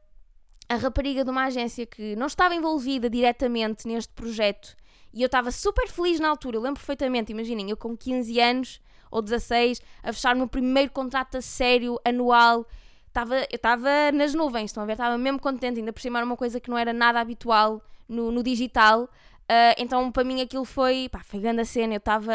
a 0.69 0.77
rapariga 0.77 1.25
de 1.25 1.31
uma 1.31 1.45
agência 1.45 1.87
que 1.87 2.15
não 2.17 2.27
estava 2.27 2.55
envolvida 2.55 3.09
diretamente 3.09 3.89
neste 3.89 4.13
projeto 4.13 4.77
e 5.13 5.23
eu 5.23 5.27
estava 5.27 5.51
super 5.51 5.89
feliz 5.89 6.21
na 6.21 6.29
altura, 6.29 6.57
eu 6.57 6.61
lembro 6.61 6.79
perfeitamente, 6.79 7.33
imaginem, 7.33 7.71
eu 7.71 7.77
com 7.77 7.97
15 7.97 8.41
anos 8.41 8.81
ou 9.11 9.23
16 9.23 9.81
a 10.03 10.13
fechar 10.13 10.35
o 10.35 10.39
meu 10.39 10.49
primeiro 10.49 10.91
contrato 10.91 11.37
a 11.37 11.41
sério, 11.41 11.99
anual, 12.05 12.67
estava, 13.07 13.37
eu 13.37 13.47
estava 13.53 14.13
nas 14.13 14.35
nuvens, 14.35 14.71
estão 14.71 14.83
a 14.83 14.87
ver? 14.87 14.93
Estava 14.93 15.19
mesmo 15.19 15.41
contente, 15.41 15.79
ainda 15.79 15.93
por 15.93 16.01
cima 16.01 16.19
era 16.19 16.27
uma 16.27 16.37
coisa 16.37 16.61
que 16.61 16.71
não 16.71 16.79
era 16.79 16.93
nada 16.93 17.21
habitual 17.21 17.83
no, 18.09 18.31
no 18.31 18.43
digital, 18.43 19.05
uh, 19.05 19.75
então 19.77 20.11
para 20.11 20.25
mim 20.25 20.41
aquilo 20.41 20.65
foi, 20.65 21.09
pá, 21.11 21.21
foi 21.23 21.41
grande 21.41 21.61
a 21.61 21.65
cena, 21.65 21.95
eu 21.95 21.99
estava 21.99 22.33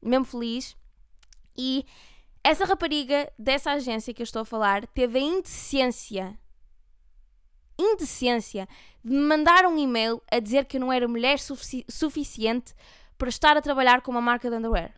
mesmo 0.00 0.24
feliz 0.24 0.76
e 1.56 1.84
essa 2.44 2.64
rapariga 2.64 3.30
dessa 3.38 3.72
agência 3.72 4.12
que 4.12 4.22
eu 4.22 4.24
estou 4.24 4.42
a 4.42 4.44
falar 4.44 4.86
teve 4.88 5.18
a 5.18 5.22
indecência 5.22 6.38
indecência 7.78 8.68
de 9.04 9.10
me 9.10 9.22
mandar 9.22 9.66
um 9.66 9.78
e-mail 9.78 10.22
a 10.30 10.38
dizer 10.38 10.64
que 10.66 10.76
eu 10.76 10.80
não 10.80 10.92
era 10.92 11.08
mulher 11.08 11.38
sufici 11.38 11.84
suficiente 11.88 12.74
para 13.18 13.28
estar 13.28 13.56
a 13.56 13.62
trabalhar 13.62 14.02
com 14.02 14.10
uma 14.10 14.20
marca 14.20 14.50
de 14.50 14.56
underwear. 14.56 14.92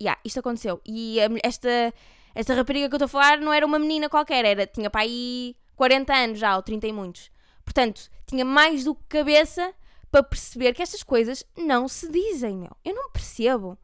Yeah, 0.00 0.20
isto 0.24 0.40
aconteceu. 0.40 0.80
E 0.86 1.18
esta, 1.42 1.92
esta 2.34 2.54
rapariga 2.54 2.88
que 2.88 2.94
eu 2.94 2.96
estou 2.96 3.06
a 3.06 3.08
falar 3.08 3.40
não 3.40 3.52
era 3.52 3.66
uma 3.66 3.78
menina 3.78 4.08
qualquer, 4.08 4.44
era, 4.44 4.66
tinha 4.66 4.88
para 4.88 5.02
aí 5.02 5.56
40 5.76 6.14
anos 6.14 6.38
já, 6.38 6.56
ou 6.56 6.62
30 6.62 6.86
e 6.86 6.92
muitos. 6.92 7.30
Portanto, 7.64 8.10
tinha 8.26 8.44
mais 8.44 8.84
do 8.84 8.94
que 8.94 9.02
cabeça 9.08 9.74
para 10.10 10.22
perceber 10.22 10.72
que 10.74 10.82
estas 10.82 11.02
coisas 11.02 11.44
não 11.56 11.86
se 11.88 12.10
dizem, 12.10 12.56
meu. 12.56 12.76
Eu 12.84 12.94
não 12.94 13.10
percebo. 13.10 13.76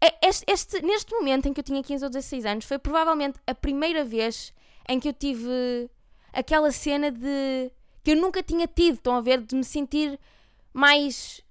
É, 0.00 0.26
este, 0.26 0.44
este, 0.48 0.80
neste 0.80 1.12
momento 1.12 1.46
em 1.46 1.52
que 1.52 1.60
eu 1.60 1.64
tinha 1.64 1.82
15 1.82 2.04
ou 2.04 2.10
16 2.10 2.46
anos, 2.46 2.64
foi 2.64 2.78
provavelmente 2.78 3.38
a 3.46 3.54
primeira 3.54 4.04
vez 4.04 4.54
em 4.88 4.98
que 4.98 5.08
eu 5.08 5.12
tive 5.12 5.90
aquela 6.32 6.70
cena 6.70 7.10
de 7.10 7.70
que 8.02 8.12
eu 8.12 8.16
nunca 8.16 8.42
tinha 8.42 8.66
tido, 8.66 8.94
estão 8.94 9.16
a 9.16 9.20
ver, 9.20 9.42
de 9.42 9.54
me 9.54 9.64
sentir 9.64 10.18
mais 10.72 11.42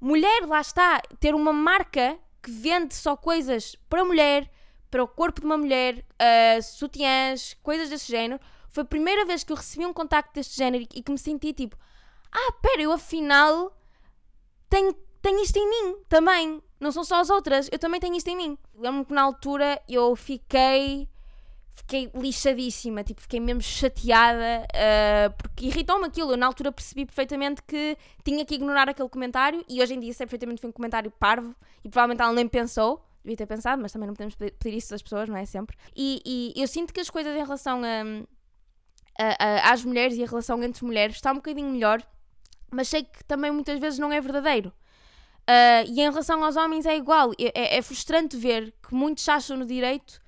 mulher, 0.00 0.46
lá 0.46 0.60
está, 0.60 1.00
ter 1.20 1.34
uma 1.34 1.52
marca 1.52 2.18
que 2.42 2.50
vende 2.50 2.94
só 2.94 3.16
coisas 3.16 3.76
para 3.88 4.04
mulher, 4.04 4.50
para 4.90 5.02
o 5.02 5.08
corpo 5.08 5.40
de 5.40 5.46
uma 5.46 5.56
mulher, 5.56 5.98
uh, 5.98 6.62
sutiãs, 6.62 7.54
coisas 7.62 7.88
desse 7.88 8.10
género. 8.10 8.40
Foi 8.68 8.82
a 8.82 8.86
primeira 8.86 9.24
vez 9.24 9.44
que 9.44 9.52
eu 9.52 9.56
recebi 9.56 9.86
um 9.86 9.92
contacto 9.92 10.34
deste 10.34 10.56
género 10.56 10.84
e 10.94 11.02
que 11.02 11.12
me 11.12 11.18
senti 11.18 11.52
tipo, 11.52 11.76
ah, 12.32 12.52
pera, 12.60 12.82
eu 12.82 12.92
afinal 12.92 13.76
tenho, 14.68 14.94
tenho 15.20 15.42
isto 15.42 15.56
em 15.56 15.68
mim 15.68 15.96
também. 16.08 16.62
Não 16.80 16.90
são 16.90 17.04
só 17.04 17.20
as 17.20 17.30
outras, 17.30 17.68
eu 17.70 17.78
também 17.78 18.00
tenho 18.00 18.16
isto 18.16 18.28
em 18.28 18.36
mim. 18.36 18.58
Lembro-me 18.74 19.04
que 19.04 19.14
na 19.14 19.22
altura 19.22 19.80
eu 19.88 20.16
fiquei 20.16 21.08
fiquei 21.74 22.10
lixadíssima, 22.14 23.02
tipo, 23.02 23.20
fiquei 23.20 23.40
mesmo 23.40 23.62
chateada, 23.62 24.66
uh, 24.66 25.32
porque 25.36 25.66
irritou-me 25.66 26.06
aquilo. 26.06 26.32
Eu 26.32 26.36
na 26.36 26.46
altura 26.46 26.70
percebi 26.70 27.06
perfeitamente 27.06 27.62
que 27.62 27.96
tinha 28.24 28.44
que 28.44 28.54
ignorar 28.54 28.88
aquele 28.88 29.08
comentário 29.08 29.64
e 29.68 29.80
hoje 29.80 29.94
em 29.94 30.00
dia 30.00 30.12
sei 30.12 30.26
perfeitamente 30.26 30.56
que 30.56 30.62
foi 30.62 30.70
um 30.70 30.72
comentário 30.72 31.10
parvo 31.10 31.54
e 31.84 31.88
provavelmente 31.88 32.22
ela 32.22 32.32
nem 32.32 32.46
pensou. 32.46 33.04
Devia 33.24 33.36
ter 33.36 33.46
pensado, 33.46 33.80
mas 33.80 33.92
também 33.92 34.08
não 34.08 34.14
podemos 34.14 34.34
pedir 34.34 34.76
isso 34.76 34.90
das 34.90 35.00
pessoas, 35.00 35.28
não 35.28 35.36
é? 35.36 35.44
Sempre. 35.44 35.76
E, 35.94 36.52
e 36.56 36.60
eu 36.60 36.66
sinto 36.66 36.92
que 36.92 37.00
as 37.00 37.08
coisas 37.08 37.32
em 37.32 37.42
relação 37.42 37.80
a, 37.84 39.22
a, 39.22 39.68
a, 39.68 39.72
às 39.72 39.84
mulheres 39.84 40.16
e 40.16 40.24
a 40.24 40.26
relação 40.26 40.60
entre 40.62 40.84
mulheres 40.84 41.16
está 41.16 41.30
um 41.30 41.36
bocadinho 41.36 41.70
melhor, 41.70 42.02
mas 42.68 42.88
sei 42.88 43.04
que 43.04 43.22
também 43.24 43.52
muitas 43.52 43.78
vezes 43.78 43.98
não 43.98 44.12
é 44.12 44.20
verdadeiro. 44.20 44.72
Uh, 45.42 45.86
e 45.86 46.00
em 46.00 46.10
relação 46.10 46.42
aos 46.42 46.56
homens 46.56 46.84
é 46.84 46.96
igual. 46.96 47.32
É, 47.38 47.76
é, 47.76 47.78
é 47.78 47.82
frustrante 47.82 48.36
ver 48.36 48.74
que 48.86 48.92
muitos 48.92 49.28
acham 49.28 49.56
no 49.56 49.66
direito 49.66 50.20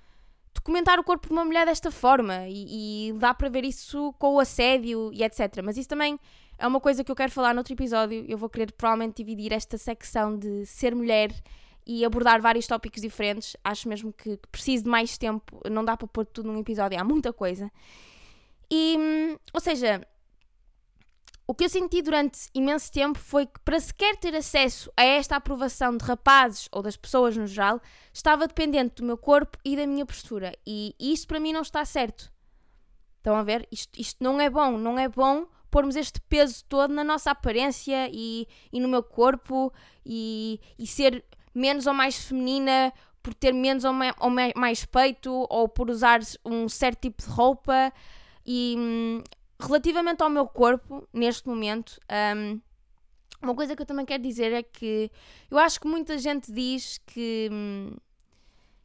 documentar 0.65 0.99
o 0.99 1.05
corpo 1.05 1.29
de 1.29 1.33
uma 1.35 1.45
mulher 1.45 1.67
desta 1.67 1.91
forma 1.91 2.49
e, 2.49 3.11
e 3.11 3.13
dá 3.13 3.35
para 3.35 3.51
ver 3.51 3.65
isso 3.67 4.15
com 4.19 4.35
o 4.35 4.41
assédio 4.41 5.11
e 5.13 5.23
etc. 5.23 5.61
Mas 5.63 5.77
isso 5.77 5.89
também 5.89 6.19
é 6.59 6.67
uma 6.67 6.81
coisa 6.81 7.05
que 7.05 7.13
eu 7.13 7.15
quero 7.15 7.31
falar 7.31 7.55
noutro 7.55 7.75
episódio. 7.75 8.25
Eu 8.27 8.39
vou 8.39 8.49
querer 8.49 8.73
provavelmente 8.73 9.23
dividir 9.23 9.53
esta 9.53 9.77
secção 9.77 10.39
de 10.39 10.65
ser 10.65 10.95
mulher 10.95 11.31
e 11.87 12.03
abordar 12.03 12.41
vários 12.41 12.67
tópicos 12.67 13.03
diferentes. 13.03 13.55
Acho 13.63 13.87
mesmo 13.91 14.11
que 14.11 14.39
preciso 14.51 14.85
de 14.85 14.91
mais 14.91 15.19
tempo, 15.19 15.61
não 15.71 15.85
dá 15.85 15.99
para 15.99 16.09
pôr 16.09 16.25
tudo 16.25 16.51
num 16.51 16.59
episódio, 16.59 16.99
há 16.99 17.05
muita 17.05 17.31
coisa. 17.31 17.71
E, 18.71 18.97
hum, 18.99 19.37
ou 19.53 19.61
seja, 19.61 20.01
o 21.47 21.55
que 21.55 21.65
eu 21.65 21.69
senti 21.69 22.01
durante 22.01 22.49
imenso 22.55 22.91
tempo 22.91 23.19
foi 23.19 23.47
que, 23.47 23.61
para 23.61 23.79
sequer 23.79 24.17
ter 24.17 24.35
acesso 24.35 24.91
a 24.97 25.05
esta 25.05 25.37
aprovação 25.37 25.97
de 25.97 26.05
rapazes 26.05 26.69
ou 26.73 26.83
das 26.83 26.97
pessoas 26.97 27.37
no 27.37 27.47
geral, 27.47 27.81
estava 28.13 28.47
dependente 28.47 28.97
do 28.97 29.05
meu 29.05 29.19
corpo 29.19 29.59
e 29.65 29.77
da 29.77 29.87
minha 29.87 30.07
postura. 30.07 30.55
E 30.67 30.95
isto 30.99 31.27
para 31.29 31.41
mim 31.41 31.53
não 31.53 31.61
está 31.61 31.85
certo. 31.85 32.33
Estão 33.19 33.37
a 33.37 33.43
ver? 33.43 33.69
Isto, 33.71 34.01
isto 34.01 34.25
não 34.25 34.41
é 34.41 34.49
bom. 34.49 34.79
Não 34.79 34.99
é 34.99 35.07
bom 35.09 35.47
pormos 35.71 35.97
este 35.97 36.21
peso 36.21 36.65
todo 36.69 36.95
na 36.95 37.03
nossa 37.03 37.33
aparência 37.33 38.09
e, 38.13 38.47
e 38.73 38.81
no 38.81 38.89
meu 38.89 39.03
corpo 39.03 39.73
e, 40.07 40.61
e 40.79 40.87
ser 40.87 41.25
menos 41.55 41.87
ou 41.87 41.93
mais 41.93 42.25
feminina 42.25 42.93
por 43.23 43.35
ter 43.35 43.53
menos 43.53 43.85
ou 43.85 43.93
mais, 43.93 44.15
ou 44.21 44.31
mais 44.31 44.85
peito 44.85 45.47
ou 45.51 45.69
por 45.69 45.91
usar 45.91 46.21
um 46.45 46.69
certo 46.69 47.01
tipo 47.01 47.23
de 47.23 47.29
roupa. 47.29 47.93
E 48.47 48.77
hum, 48.79 49.23
relativamente 49.67 50.23
ao 50.23 50.31
meu 50.31 50.47
corpo, 50.47 51.07
neste 51.13 51.49
momento, 51.49 51.99
um, 52.37 52.61
uma 53.43 53.55
coisa 53.55 53.77
que 53.77 53.83
eu 53.83 53.87
também 53.87 54.07
quero 54.07 54.23
dizer 54.23 54.53
é 54.53 54.63
que 54.63 55.11
eu 55.51 55.59
acho 55.59 55.81
que 55.81 55.87
muita 55.87 56.19
gente 56.19 56.51
diz 56.51 56.99
que, 57.07 57.49
hum, 57.53 57.95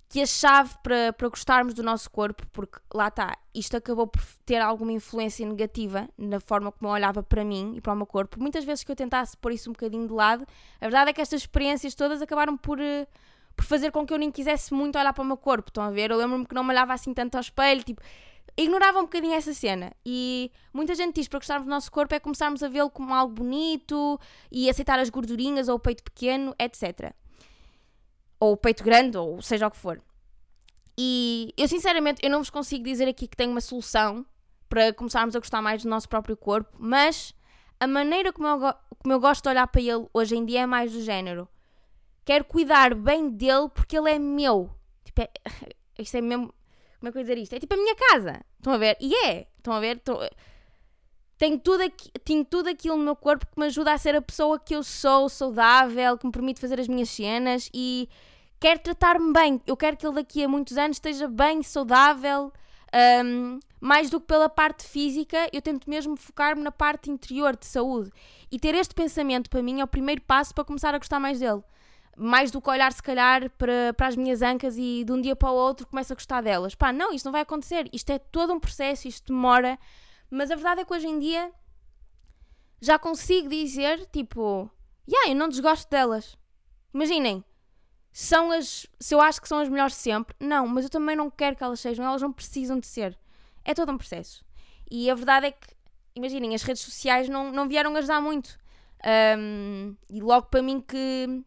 que 0.10 0.22
a 0.22 0.26
chave 0.26 0.76
para, 0.84 1.14
para 1.14 1.30
gostarmos 1.30 1.74
do 1.74 1.84
nosso 1.84 2.10
corpo, 2.10 2.46
porque 2.52 2.80
lá 2.94 3.08
está, 3.08 3.38
isto 3.54 3.78
acabou 3.78 4.08
por 4.08 4.22
ter 4.46 4.60
alguma 4.60 4.92
influência 4.92 5.48
negativa 5.48 6.10
na 6.18 6.40
forma 6.40 6.72
como 6.72 6.90
eu 6.90 6.94
olhava 6.94 7.24
para 7.24 7.44
mim 7.46 7.74
e 7.76 7.82
para 7.82 7.94
o 7.94 7.96
meu 7.96 8.06
corpo. 8.06 8.40
Muitas 8.40 8.66
vezes 8.66 8.84
que 8.84 8.92
eu 8.92 8.96
tentasse 8.96 9.38
pôr 9.38 9.54
isso 9.54 9.70
um 9.70 9.74
bocadinho 9.74 10.08
de 10.08 10.14
lado, 10.14 10.46
a 10.82 10.86
verdade 10.86 11.12
é 11.12 11.14
que 11.14 11.22
estas 11.22 11.42
experiências 11.42 11.96
todas 11.96 12.22
acabaram 12.22 12.58
por, 12.58 12.80
eh, 12.82 13.08
por 13.56 13.64
fazer 13.66 13.92
com 13.92 14.06
que 14.06 14.14
eu 14.14 14.18
nem 14.18 14.32
quisesse 14.32 14.74
muito 14.74 14.98
olhar 14.98 15.14
para 15.14 15.24
o 15.24 15.28
meu 15.28 15.38
corpo. 15.38 15.70
Estão 15.70 15.84
a 15.84 15.92
ver? 15.92 16.12
Eu 16.12 16.18
lembro-me 16.18 16.46
que 16.46 16.56
não 16.56 16.64
me 16.64 16.72
olhava 16.72 16.94
assim 16.94 17.14
tanto 17.14 17.36
ao 17.36 17.42
espelho, 17.42 17.84
tipo 17.84 18.02
ignorava 18.64 19.00
um 19.00 19.04
bocadinho 19.04 19.34
essa 19.34 19.54
cena. 19.54 19.92
E 20.06 20.52
muita 20.74 20.96
gente 20.96 21.16
diz 21.16 21.28
para 21.28 21.40
gostarmos 21.40 21.66
do 21.66 21.70
nosso 21.70 21.92
corpo 21.92 22.14
é 22.14 22.20
começarmos 22.20 22.62
a 22.64 22.68
vê-lo 22.68 22.90
como 22.90 23.14
algo 23.14 23.34
bonito 23.34 24.20
e 24.52 24.70
aceitar 24.70 25.00
as 25.00 25.10
gordurinhas 25.10 25.68
ou 25.68 25.76
o 25.76 25.80
peito 25.80 26.04
pequeno, 26.04 26.54
etc. 26.60 27.14
Ou 28.40 28.54
o 28.54 28.58
peito 28.58 28.84
grande, 28.84 29.18
ou 29.18 29.42
seja 29.42 29.68
o 29.68 29.72
que 29.72 29.78
for. 29.78 30.02
E 30.98 31.54
eu 31.58 31.68
sinceramente 31.68 32.20
eu 32.24 32.30
não 32.30 32.40
vos 32.40 32.50
consigo 32.50 32.84
dizer 32.84 33.08
aqui 33.08 33.28
que 33.28 33.38
tenho 33.38 33.52
uma 33.52 33.62
solução 33.62 34.26
para 34.68 34.94
começarmos 34.94 35.36
a 35.36 35.40
gostar 35.40 35.62
mais 35.62 35.84
do 35.84 35.90
nosso 35.90 36.10
próprio 36.10 36.36
corpo, 36.36 36.76
mas 36.78 37.34
a 37.80 37.88
maneira 37.88 38.34
como 38.34 38.48
eu, 38.48 38.74
como 39.00 39.14
eu 39.14 39.20
gosto 39.20 39.44
de 39.44 39.50
olhar 39.50 39.66
para 39.68 39.82
ele 39.82 40.08
hoje 40.14 40.36
em 40.36 40.46
dia 40.46 40.62
é 40.62 40.66
mais 40.66 40.92
do 40.92 41.02
género. 41.02 41.48
Quero 42.26 42.44
cuidar 42.44 42.94
bem 42.94 43.30
dele 43.30 43.70
porque 43.74 43.98
ele 43.98 44.12
é 44.12 44.20
meu. 44.20 44.70
Tipo, 45.06 45.22
é, 45.22 45.32
isto 45.98 46.18
é 46.18 46.22
mesmo 46.22 46.54
como 47.00 47.10
é 47.10 47.12
que 47.12 47.18
eu 47.18 47.22
dizer 47.22 47.38
isto? 47.38 47.54
É 47.54 47.60
tipo 47.60 47.74
a 47.74 47.78
minha 47.78 47.96
casa. 47.96 48.42
Estão 48.58 48.74
a 48.74 48.78
ver? 48.78 48.98
E 49.00 49.16
é. 49.26 49.48
Estão 49.58 49.74
a 49.74 49.80
ver? 49.80 49.98
Estão... 49.98 50.20
Tenho 51.38 51.58
tudo, 51.58 51.84
aqui, 51.84 52.12
tenho 52.26 52.44
tudo 52.44 52.68
aquilo 52.68 52.98
no 52.98 53.04
meu 53.04 53.16
corpo 53.16 53.46
que 53.46 53.58
me 53.58 53.68
ajuda 53.68 53.94
a 53.94 53.98
ser 53.98 54.14
a 54.14 54.22
pessoa 54.22 54.60
que 54.60 54.76
eu 54.76 54.84
sou, 54.84 55.30
saudável, 55.30 56.18
que 56.18 56.26
me 56.26 56.34
permite 56.34 56.60
fazer 56.60 56.78
as 56.82 56.88
minhas 56.90 57.10
cenas 57.10 57.70
e 57.74 58.10
quero 58.60 58.82
tratar-me 58.82 59.32
bem. 59.32 59.62
Eu 59.66 59.78
quero 59.78 59.96
que 59.96 60.06
ele 60.06 60.16
daqui 60.16 60.44
a 60.44 60.50
muitos 60.50 60.78
anos 60.78 60.98
esteja 60.98 61.30
bem, 61.30 61.64
saudável. 61.64 62.52
Um, 63.24 63.60
mais 63.80 64.10
do 64.10 64.20
que 64.20 64.28
pela 64.28 64.50
parte 64.50 64.84
física, 64.84 65.50
eu 65.54 65.62
tento 65.62 65.90
mesmo 65.90 66.18
focar-me 66.18 66.62
na 66.62 66.72
parte 66.72 67.10
interior 67.10 67.56
de 67.56 67.66
saúde. 67.66 68.12
E 68.52 68.60
ter 68.60 68.76
este 68.76 68.94
pensamento 68.94 69.50
para 69.50 69.64
mim 69.64 69.80
é 69.80 69.84
o 69.84 69.88
primeiro 69.88 70.22
passo 70.24 70.54
para 70.54 70.66
começar 70.66 70.94
a 70.94 70.98
gostar 70.98 71.22
mais 71.22 71.40
dele 71.40 71.64
mais 72.20 72.52
do 72.52 72.62
que 72.62 72.70
olhar 72.70 72.92
se 72.92 73.02
calhar 73.02 73.50
para, 73.52 73.94
para 73.96 74.08
as 74.08 74.16
minhas 74.16 74.42
ancas 74.42 74.78
e 74.78 75.04
de 75.06 75.12
um 75.12 75.22
dia 75.22 75.36
para 75.36 75.50
o 75.50 75.56
outro 75.56 75.88
começo 75.88 76.12
a 76.12 76.16
gostar 76.16 76.42
delas. 76.42 76.76
Pá, 76.76 76.92
não, 76.92 77.14
isto 77.14 77.26
não 77.26 77.32
vai 77.32 77.42
acontecer. 77.42 77.90
Isto 77.94 78.12
é 78.12 78.20
todo 78.20 78.54
um 78.54 78.60
processo, 78.60 79.08
isto 79.08 79.34
demora. 79.34 79.80
Mas 80.30 80.52
a 80.52 80.56
verdade 80.56 80.82
é 80.82 80.86
que 80.86 80.94
hoje 80.94 81.08
em 81.08 81.18
dia 81.18 81.52
já 82.82 83.00
consigo 83.00 83.48
dizer, 83.48 84.06
tipo, 84.08 84.70
yeah, 85.10 85.32
eu 85.32 85.36
não 85.36 85.48
desgosto 85.48 85.90
delas. 85.90 86.38
Imaginem, 86.94 87.44
são 88.12 88.52
as. 88.52 88.86
Se 89.00 89.16
eu 89.16 89.22
acho 89.22 89.42
que 89.42 89.48
são 89.48 89.60
as 89.60 89.70
melhores 89.70 89.96
sempre, 89.96 90.36
não, 90.40 90.68
mas 90.68 90.84
eu 90.84 90.90
também 90.90 91.16
não 91.16 91.30
quero 91.30 91.56
que 91.56 91.64
elas 91.64 91.80
sejam, 91.80 92.06
elas 92.06 92.22
não 92.22 92.34
precisam 92.34 92.80
de 92.80 92.88
ser. 92.88 93.18
É 93.64 93.74
todo 93.74 93.92
um 93.92 93.98
processo. 93.98 94.44
E 94.92 95.10
a 95.10 95.16
verdade 95.16 95.48
é 95.48 95.52
que, 95.52 95.68
imaginem, 96.16 96.54
as 96.56 96.64
redes 96.64 96.82
sociais 96.82 97.30
não, 97.30 97.52
não 97.52 97.68
vieram 97.68 97.96
ajudar 97.96 98.20
muito. 98.20 98.58
Um, 99.38 99.96
e 100.10 100.20
logo 100.20 100.48
para 100.48 100.62
mim 100.62 100.82
que 100.82 101.44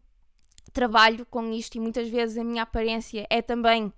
trabalho 0.73 1.25
com 1.27 1.51
isto 1.51 1.75
e 1.75 1.79
muitas 1.79 2.09
vezes 2.09 2.37
a 2.37 2.43
minha 2.43 2.63
aparência 2.63 3.25
é 3.29 3.41
também 3.41 3.93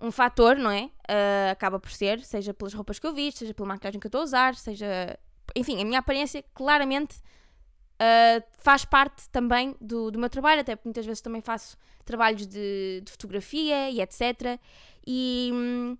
um 0.00 0.10
fator, 0.10 0.56
não 0.56 0.70
é? 0.70 0.84
Uh, 0.84 1.50
acaba 1.52 1.78
por 1.80 1.90
ser, 1.90 2.20
seja 2.20 2.54
pelas 2.54 2.72
roupas 2.72 2.98
que 2.98 3.06
eu 3.06 3.12
visto, 3.12 3.38
seja 3.38 3.54
pela 3.54 3.68
maquiagem 3.68 4.00
que 4.00 4.06
eu 4.06 4.08
estou 4.08 4.20
a 4.20 4.24
usar, 4.24 4.54
seja. 4.54 5.18
Enfim, 5.56 5.80
a 5.80 5.84
minha 5.84 5.98
aparência 5.98 6.44
claramente 6.54 7.16
uh, 7.16 8.44
faz 8.58 8.84
parte 8.84 9.28
também 9.30 9.74
do, 9.80 10.10
do 10.10 10.18
meu 10.18 10.30
trabalho, 10.30 10.60
até 10.60 10.76
porque 10.76 10.88
muitas 10.88 11.06
vezes 11.06 11.20
também 11.20 11.40
faço 11.40 11.76
trabalhos 12.04 12.46
de, 12.46 13.02
de 13.02 13.10
fotografia 13.10 13.90
e 13.90 14.00
etc. 14.00 14.58
E. 15.06 15.50
Hum, 15.52 15.96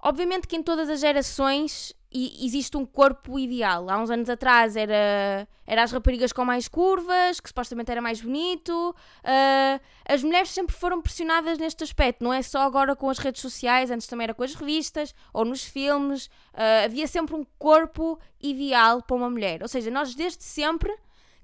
obviamente 0.00 0.46
que 0.46 0.56
em 0.56 0.62
todas 0.62 0.88
as 0.88 1.00
gerações 1.00 1.92
e 2.14 2.46
existe 2.46 2.76
um 2.76 2.86
corpo 2.86 3.36
ideal. 3.38 3.90
Há 3.90 3.98
uns 3.98 4.08
anos 4.08 4.30
atrás 4.30 4.76
era, 4.76 5.48
era 5.66 5.82
as 5.82 5.90
raparigas 5.90 6.32
com 6.32 6.44
mais 6.44 6.68
curvas, 6.68 7.40
que 7.40 7.48
supostamente 7.48 7.90
era 7.90 8.00
mais 8.00 8.20
bonito. 8.20 8.94
Uh, 9.24 9.80
as 10.08 10.22
mulheres 10.22 10.50
sempre 10.50 10.76
foram 10.76 11.02
pressionadas 11.02 11.58
neste 11.58 11.82
aspecto, 11.82 12.22
não 12.22 12.32
é 12.32 12.40
só 12.40 12.60
agora 12.60 12.94
com 12.94 13.10
as 13.10 13.18
redes 13.18 13.42
sociais, 13.42 13.90
antes 13.90 14.06
também 14.06 14.24
era 14.24 14.34
com 14.34 14.44
as 14.44 14.54
revistas 14.54 15.12
ou 15.32 15.44
nos 15.44 15.64
filmes. 15.64 16.26
Uh, 16.54 16.84
havia 16.84 17.08
sempre 17.08 17.34
um 17.34 17.44
corpo 17.58 18.16
ideal 18.40 19.02
para 19.02 19.16
uma 19.16 19.28
mulher. 19.28 19.60
Ou 19.60 19.68
seja, 19.68 19.90
nós 19.90 20.14
desde 20.14 20.44
sempre 20.44 20.96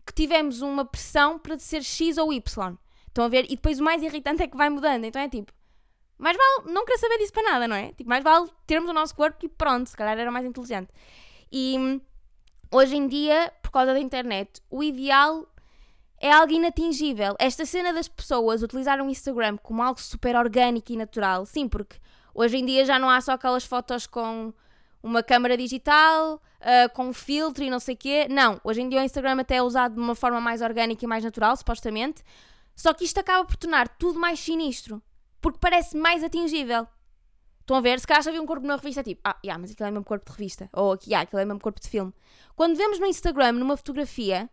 que 0.07 0.15
tivemos 0.15 0.63
uma 0.63 0.85
pressão 0.85 1.37
para 1.37 1.59
ser 1.59 1.83
X 1.83 2.17
ou 2.17 2.33
Y. 2.33 2.79
Estão 3.09 3.25
a 3.25 3.29
ver? 3.29 3.45
E 3.47 3.57
depois 3.57 3.81
o 3.81 3.83
mais 3.83 4.05
irritante 4.05 4.45
é 4.45 4.47
que 4.47 4.57
vai 4.57 4.71
mudando. 4.71 5.05
Então 5.05 5.21
é 5.21 5.29
tipo, 5.29 5.53
mais 6.21 6.37
vale 6.37 6.73
não 6.73 6.85
querer 6.85 6.99
saber 6.99 7.19
disso 7.19 7.33
para 7.33 7.43
nada, 7.43 7.67
não 7.67 7.75
é? 7.75 7.93
Tipo, 7.93 8.09
mais 8.09 8.23
vale 8.23 8.49
termos 8.67 8.91
o 8.91 8.93
nosso 8.93 9.15
corpo 9.15 9.45
e 9.45 9.49
pronto, 9.49 9.89
se 9.89 9.97
calhar 9.97 10.19
era 10.19 10.31
mais 10.31 10.45
inteligente. 10.45 10.91
E 11.51 11.77
hum, 11.79 12.01
hoje 12.71 12.95
em 12.97 13.09
dia, 13.09 13.53
por 13.63 13.71
causa 13.71 13.95
da 13.95 13.99
internet, 13.99 14.61
o 14.71 14.83
ideal 14.83 15.47
é 16.21 16.31
algo 16.31 16.53
inatingível. 16.53 17.35
Esta 17.39 17.65
cena 17.65 17.93
das 17.93 18.07
pessoas 18.07 18.63
utilizar 18.63 19.01
o 19.01 19.09
Instagram 19.09 19.57
como 19.57 19.83
algo 19.83 20.01
super 20.01 20.37
orgânico 20.37 20.93
e 20.93 20.97
natural, 20.97 21.47
sim, 21.47 21.67
porque 21.67 21.97
hoje 22.35 22.59
em 22.59 22.67
dia 22.67 22.85
já 22.85 22.99
não 22.99 23.09
há 23.09 23.21
só 23.23 23.33
aquelas 23.33 23.65
fotos 23.65 24.07
com 24.07 24.53
uma 25.03 25.23
câmera 25.23 25.57
digital, 25.57 26.35
uh, 26.35 26.95
com 26.95 27.09
um 27.09 27.13
filtro 27.15 27.65
e 27.65 27.71
não 27.71 27.81
sei 27.81 27.95
o 27.95 27.99
quê. 27.99 28.27
Não, 28.29 28.61
hoje 28.63 28.83
em 28.83 28.89
dia 28.91 29.01
o 29.01 29.05
Instagram 29.05 29.41
até 29.41 29.57
é 29.57 29.63
usado 29.63 29.95
de 29.95 30.01
uma 30.01 30.15
forma 30.15 30.39
mais 30.39 30.61
orgânica 30.61 31.03
e 31.03 31.09
mais 31.09 31.25
natural, 31.25 31.57
supostamente. 31.57 32.23
Só 32.77 32.93
que 32.93 33.05
isto 33.05 33.19
acaba 33.19 33.47
por 33.47 33.57
tornar 33.57 33.89
tudo 33.89 34.21
mais 34.21 34.39
sinistro 34.39 35.03
porque 35.41 35.59
parece 35.61 35.97
mais 35.97 36.23
atingível. 36.23 36.87
Estão 37.61 37.77
a 37.77 37.81
ver? 37.81 38.01
Se 38.01 38.07
calhar 38.07 38.23
já 38.23 38.33
vi 38.33 38.41
um 38.41 38.47
corpo 38.47 38.67
numa 38.67 38.77
revista, 38.77 39.03
tipo, 39.03 39.21
ah, 39.25 39.37
yeah, 39.45 39.61
mas 39.61 39.71
aquilo 39.71 39.89
é 39.89 39.91
mesmo 39.93 40.05
corpo 40.05 40.25
de 40.25 40.33
revista. 40.33 40.69
Ou 40.73 40.99
yeah, 41.07 41.23
aquilo 41.23 41.41
é 41.41 41.45
mesmo 41.45 41.61
corpo 41.61 41.81
de 41.81 41.89
filme. 41.89 42.13
Quando 42.57 42.77
vemos 42.77 42.99
no 42.99 43.07
Instagram, 43.07 43.53
numa 43.53 43.77
fotografia, 43.77 44.51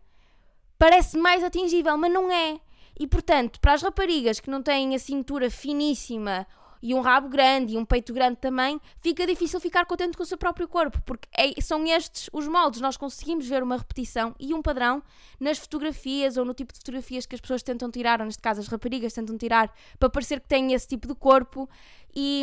parece 0.78 1.18
mais 1.18 1.42
atingível, 1.42 1.96
mas 1.96 2.12
não 2.12 2.30
é. 2.30 2.60
E 2.98 3.06
portanto, 3.06 3.60
para 3.60 3.74
as 3.74 3.82
raparigas 3.82 4.40
que 4.40 4.50
não 4.50 4.62
têm 4.62 4.94
a 4.94 4.98
cintura 4.98 5.50
finíssima 5.50 6.46
e 6.82 6.94
um 6.94 7.00
rabo 7.00 7.28
grande 7.28 7.74
e 7.74 7.78
um 7.78 7.84
peito 7.84 8.12
grande 8.12 8.36
também, 8.36 8.80
fica 9.00 9.26
difícil 9.26 9.60
ficar 9.60 9.84
contente 9.86 10.16
com 10.16 10.22
o 10.22 10.26
seu 10.26 10.38
próprio 10.38 10.68
corpo, 10.68 11.00
porque 11.04 11.28
é, 11.36 11.60
são 11.60 11.84
estes 11.86 12.28
os 12.32 12.46
moldes. 12.46 12.80
Nós 12.80 12.96
conseguimos 12.96 13.46
ver 13.46 13.62
uma 13.62 13.76
repetição 13.76 14.34
e 14.38 14.54
um 14.54 14.62
padrão 14.62 15.02
nas 15.40 15.58
fotografias 15.58 16.36
ou 16.36 16.44
no 16.44 16.54
tipo 16.54 16.72
de 16.72 16.78
fotografias 16.78 17.26
que 17.26 17.34
as 17.34 17.40
pessoas 17.40 17.62
tentam 17.62 17.90
tirar, 17.90 18.20
ou 18.20 18.26
neste 18.26 18.42
caso 18.42 18.60
as 18.60 18.68
raparigas 18.68 19.12
tentam 19.12 19.36
tirar, 19.36 19.72
para 19.98 20.08
parecer 20.08 20.40
que 20.40 20.48
têm 20.48 20.72
esse 20.72 20.86
tipo 20.86 21.06
de 21.08 21.14
corpo. 21.14 21.68
E, 22.14 22.42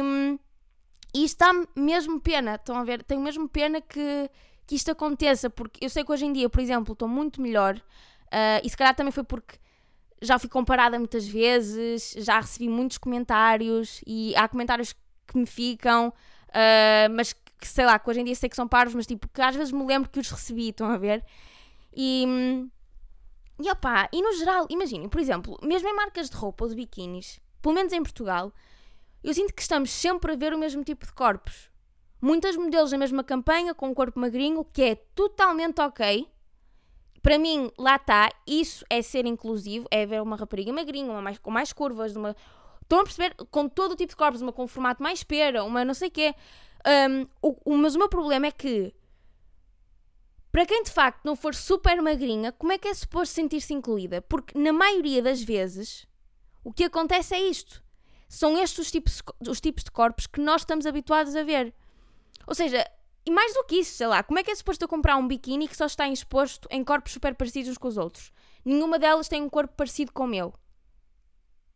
e 1.13 1.24
isto 1.24 1.39
dá 1.39 1.52
mesmo 1.76 2.19
pena, 2.19 2.56
estão 2.56 2.78
a 2.78 2.84
ver? 2.84 3.04
Tenho 3.04 3.21
mesmo 3.21 3.48
pena 3.48 3.82
que, 3.82 4.30
que 4.67 4.76
isto 4.76 4.91
aconteça, 4.91 5.50
porque 5.50 5.84
eu 5.84 5.89
sei 5.89 6.04
que 6.04 6.12
hoje 6.12 6.26
em 6.26 6.34
dia, 6.34 6.50
por 6.50 6.60
exemplo, 6.60 6.93
estou 6.93 7.08
muito 7.08 7.41
melhor, 7.41 7.76
uh, 7.78 8.62
e 8.63 8.69
se 8.69 8.78
calhar 8.78 8.95
também 8.95 9.12
foi 9.12 9.24
porque 9.24 9.58
já 10.21 10.39
fui 10.39 10.49
comparada 10.49 10.97
muitas 10.97 11.28
vezes, 11.28 12.15
já 12.17 12.39
recebi 12.39 12.69
muitos 12.69 12.97
comentários 12.97 14.01
e 14.06 14.36
há 14.36 14.47
comentários 14.47 14.93
que 15.28 15.38
me 15.38 15.45
ficam, 15.45 16.10
uh, 16.10 17.13
mas 17.15 17.34
que 17.34 17.67
sei 17.67 17.86
lá, 17.86 17.97
que 17.97 18.10
hoje 18.10 18.21
em 18.21 18.25
dia 18.25 18.36
sei 18.36 18.49
que 18.49 18.56
são 18.56 18.67
parvos, 18.67 18.95
mas 18.95 19.08
tipo, 19.08 19.28
que 19.28 19.41
às 19.41 19.56
vezes 19.56 19.71
me 19.71 19.86
lembro 19.86 20.10
que 20.10 20.19
os 20.19 20.30
recebi, 20.30 20.69
estão 20.69 20.88
a 20.88 20.97
ver? 20.97 21.23
E. 21.95 22.25
E 23.58 23.71
opá, 23.71 24.10
e 24.12 24.21
no 24.21 24.34
geral, 24.34 24.67
imaginem, 24.69 25.08
por 25.08 25.21
exemplo, 25.21 25.58
mesmo 25.63 25.88
em 25.88 25.95
marcas 25.95 26.30
de 26.30 26.36
roupa 26.36 26.65
ou 26.65 26.69
de 26.69 26.75
biquínis, 26.75 27.39
pelo 27.62 27.73
menos 27.73 27.93
em 27.93 28.04
Portugal, 28.04 28.51
eu 29.23 29.34
sinto 29.34 29.54
que 29.54 29.62
estamos 29.62 29.91
sempre 29.91 30.34
a 30.34 30.36
ver 30.36 30.54
o 30.54 30.58
mesmo 30.58 30.84
tipo 30.84 31.06
de 31.06 31.13
corpos. 31.13 31.69
Muitas 32.21 32.58
modelos 32.58 32.91
na 32.91 32.97
mesma 32.97 33.23
campanha, 33.23 33.73
com 33.73 33.88
um 33.88 33.93
corpo 33.93 34.19
magrinho, 34.19 34.65
que 34.65 34.82
é 34.82 34.95
totalmente 34.95 35.80
ok, 35.80 36.28
para 37.26 37.40
mim, 37.40 37.72
lá 37.76 37.96
está, 37.96 38.30
isso 38.46 38.86
é 38.88 39.02
ser 39.02 39.26
inclusivo, 39.26 39.88
é 39.90 40.06
ver 40.06 40.22
uma 40.22 40.36
rapariga 40.36 40.72
magrinha, 40.72 41.10
uma 41.10 41.24
mais, 41.24 41.40
com 41.40 41.50
mais 41.50 41.74
curvas, 41.74 42.16
uma. 42.16 42.36
Estão 42.84 43.00
a 43.00 43.04
perceber? 43.04 43.34
Com 43.50 43.68
todo 43.68 43.94
o 43.94 43.96
tipo 43.96 44.12
de 44.12 44.16
corpos, 44.16 44.44
uma 44.44 44.54
com 44.54 44.68
formato 44.68 45.02
mais 45.02 45.24
pera, 45.24 45.64
uma 45.64 45.84
não 45.84 45.96
sei 45.96 46.12
quê. 46.12 46.36
Um, 46.86 47.26
o, 47.42 47.74
o, 47.74 47.78
mas 47.80 47.96
o 47.96 47.98
meu 47.98 48.08
problema 48.08 48.46
é 48.46 48.52
que, 48.52 48.94
para 50.52 50.68
quem 50.68 50.84
de 50.84 50.92
facto 50.92 51.26
não 51.26 51.36
for 51.36 51.56
super 51.56 52.00
magrinha, 52.00 52.52
como 52.52 52.74
é 52.74 52.78
que 52.78 52.88
é 52.88 52.94
suposto 52.94 53.34
sentir-se 53.34 53.74
incluída? 53.74 54.22
Porque 54.22 54.56
na 54.56 54.72
maioria 54.72 55.24
das 55.24 55.42
vezes, 55.42 56.06
o 56.64 56.72
que 56.72 56.84
acontece 56.84 57.34
é 57.34 57.40
isto. 57.40 57.84
São 58.30 58.56
estes 58.56 58.86
os 58.86 58.92
tipos, 58.92 59.24
os 59.50 59.60
tipos 59.60 59.84
de 59.84 59.90
corpos 59.90 60.28
que 60.28 60.40
nós 60.40 60.62
estamos 60.62 60.86
habituados 60.86 61.36
a 61.36 61.42
ver. 61.42 61.74
Ou 62.46 62.54
seja, 62.54 62.88
e 63.26 63.32
mais 63.32 63.54
do 63.54 63.64
que 63.64 63.78
isso, 63.78 63.96
sei 63.96 64.08
lá, 64.08 64.22
como 64.22 64.40
é 64.40 64.44
que 64.44 64.52
é 64.52 64.56
suposto 64.56 64.84
eu 64.84 64.88
comprar 64.88 65.18
um 65.18 65.28
biquíni 65.28 65.68
que 65.68 65.76
só 65.76 65.86
está 65.86 66.08
exposto 66.08 66.68
em 66.70 66.84
corpos 66.84 67.12
super 67.12 67.34
parecidos 67.34 67.72
uns 67.72 67.78
com 67.78 67.88
os 67.88 67.98
outros? 67.98 68.32
Nenhuma 68.64 69.00
delas 69.00 69.28
tem 69.28 69.42
um 69.42 69.50
corpo 69.50 69.74
parecido 69.76 70.12
com 70.12 70.26
o 70.26 70.28
meu. 70.28 70.54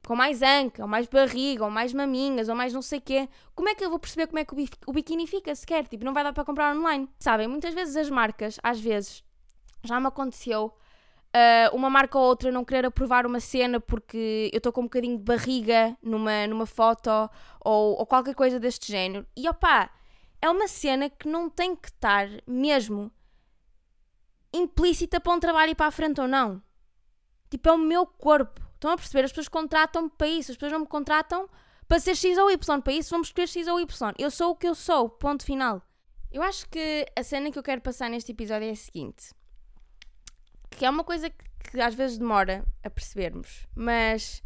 Com 0.05 0.15
mais 0.15 0.41
anca, 0.41 0.83
ou 0.83 0.87
mais 0.87 1.07
barriga, 1.07 1.65
ou 1.65 1.71
mais 1.71 1.91
maminhas, 1.91 2.49
ou 2.49 2.55
mais 2.55 2.71
não 2.71 2.81
sei 2.81 2.99
quê. 3.01 3.27
Como 3.55 3.67
é 3.67 3.75
que 3.75 3.83
eu 3.83 3.89
vou 3.89 3.99
perceber 3.99 4.27
como 4.27 4.39
é 4.39 4.45
que 4.45 4.53
o 4.87 4.93
biquíni 4.93 5.25
fica 5.25 5.53
sequer? 5.55 5.87
Tipo, 5.87 6.05
não 6.05 6.13
vai 6.13 6.23
dar 6.23 6.33
para 6.33 6.45
comprar 6.45 6.75
online. 6.75 7.09
Sabem, 7.19 7.47
muitas 7.47 7.73
vezes 7.73 7.95
as 7.95 8.09
marcas, 8.09 8.59
às 8.61 8.79
vezes, 8.79 9.23
já 9.83 9.99
me 9.99 10.07
aconteceu, 10.07 10.73
uh, 11.35 11.75
uma 11.75 11.89
marca 11.89 12.17
ou 12.17 12.25
outra 12.25 12.51
não 12.51 12.63
querer 12.63 12.85
aprovar 12.85 13.25
uma 13.25 13.39
cena 13.39 13.79
porque 13.79 14.49
eu 14.53 14.57
estou 14.57 14.71
com 14.71 14.81
um 14.81 14.85
bocadinho 14.85 15.17
de 15.17 15.23
barriga 15.23 15.97
numa, 16.01 16.47
numa 16.47 16.65
foto, 16.65 17.09
ou, 17.59 17.97
ou 17.97 18.05
qualquer 18.05 18.35
coisa 18.35 18.59
deste 18.59 18.91
género. 18.91 19.25
E 19.35 19.47
opá, 19.49 19.89
é 20.41 20.49
uma 20.49 20.67
cena 20.67 21.09
que 21.09 21.27
não 21.27 21.49
tem 21.49 21.75
que 21.75 21.89
estar 21.89 22.27
mesmo 22.47 23.11
implícita 24.53 25.19
para 25.19 25.33
um 25.33 25.39
trabalho 25.39 25.71
ir 25.71 25.75
para 25.75 25.87
a 25.87 25.91
frente 25.91 26.21
ou 26.21 26.27
não. 26.27 26.61
Tipo, 27.49 27.69
é 27.69 27.71
o 27.73 27.77
meu 27.77 28.05
corpo. 28.05 28.61
Estão 28.73 28.91
a 28.91 28.95
perceber? 28.95 29.25
As 29.25 29.31
pessoas 29.31 29.47
contratam-me 29.47 30.09
para 30.09 30.27
isso. 30.27 30.51
As 30.51 30.57
pessoas 30.57 30.71
não 30.71 30.79
me 30.81 30.87
contratam 30.87 31.49
para 31.87 31.99
ser 31.99 32.15
X 32.15 32.37
ou 32.37 32.49
Y. 32.49 32.81
Para 32.81 32.93
isso 32.93 33.09
vamos 33.09 33.27
escolher 33.27 33.47
X 33.47 33.67
ou 33.67 33.79
Y. 33.79 34.13
Eu 34.17 34.31
sou 34.31 34.51
o 34.51 34.55
que 34.55 34.67
eu 34.67 34.75
sou. 34.75 35.09
Ponto 35.09 35.43
final. 35.43 35.81
Eu 36.31 36.43
acho 36.43 36.69
que 36.69 37.05
a 37.15 37.23
cena 37.23 37.51
que 37.51 37.57
eu 37.57 37.63
quero 37.63 37.81
passar 37.81 38.09
neste 38.09 38.31
episódio 38.31 38.67
é 38.67 38.71
a 38.71 38.75
seguinte. 38.75 39.33
Que 40.69 40.85
é 40.85 40.89
uma 40.89 41.03
coisa 41.03 41.29
que, 41.29 41.81
às 41.81 41.95
vezes 41.95 42.17
demora 42.17 42.65
a 42.83 42.89
percebermos. 42.89 43.67
Mas 43.75 44.43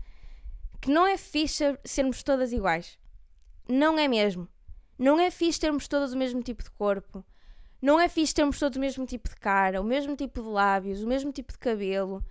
que 0.81 0.89
não 0.89 1.05
é 1.05 1.17
fixe 1.17 1.77
sermos 1.83 2.23
todas 2.23 2.53
iguais. 2.53 2.97
Não 3.67 3.99
é 3.99 4.07
mesmo. 4.07 4.47
Não 5.03 5.19
é 5.19 5.29
fixe 5.29 5.59
termos 5.59 5.85
todos 5.85 6.13
o 6.13 6.17
mesmo 6.17 6.41
tipo 6.41 6.63
de 6.63 6.71
corpo. 6.71 7.25
Não 7.81 7.99
é 7.99 8.07
fixe 8.07 8.33
termos 8.33 8.57
todos 8.57 8.77
o 8.77 8.79
mesmo 8.79 9.05
tipo 9.05 9.27
de 9.27 9.35
cara, 9.35 9.81
o 9.81 9.83
mesmo 9.83 10.15
tipo 10.15 10.41
de 10.41 10.47
lábios, 10.47 11.03
o 11.03 11.07
mesmo 11.07 11.29
tipo 11.29 11.51
de 11.51 11.59
cabelo. 11.59 12.23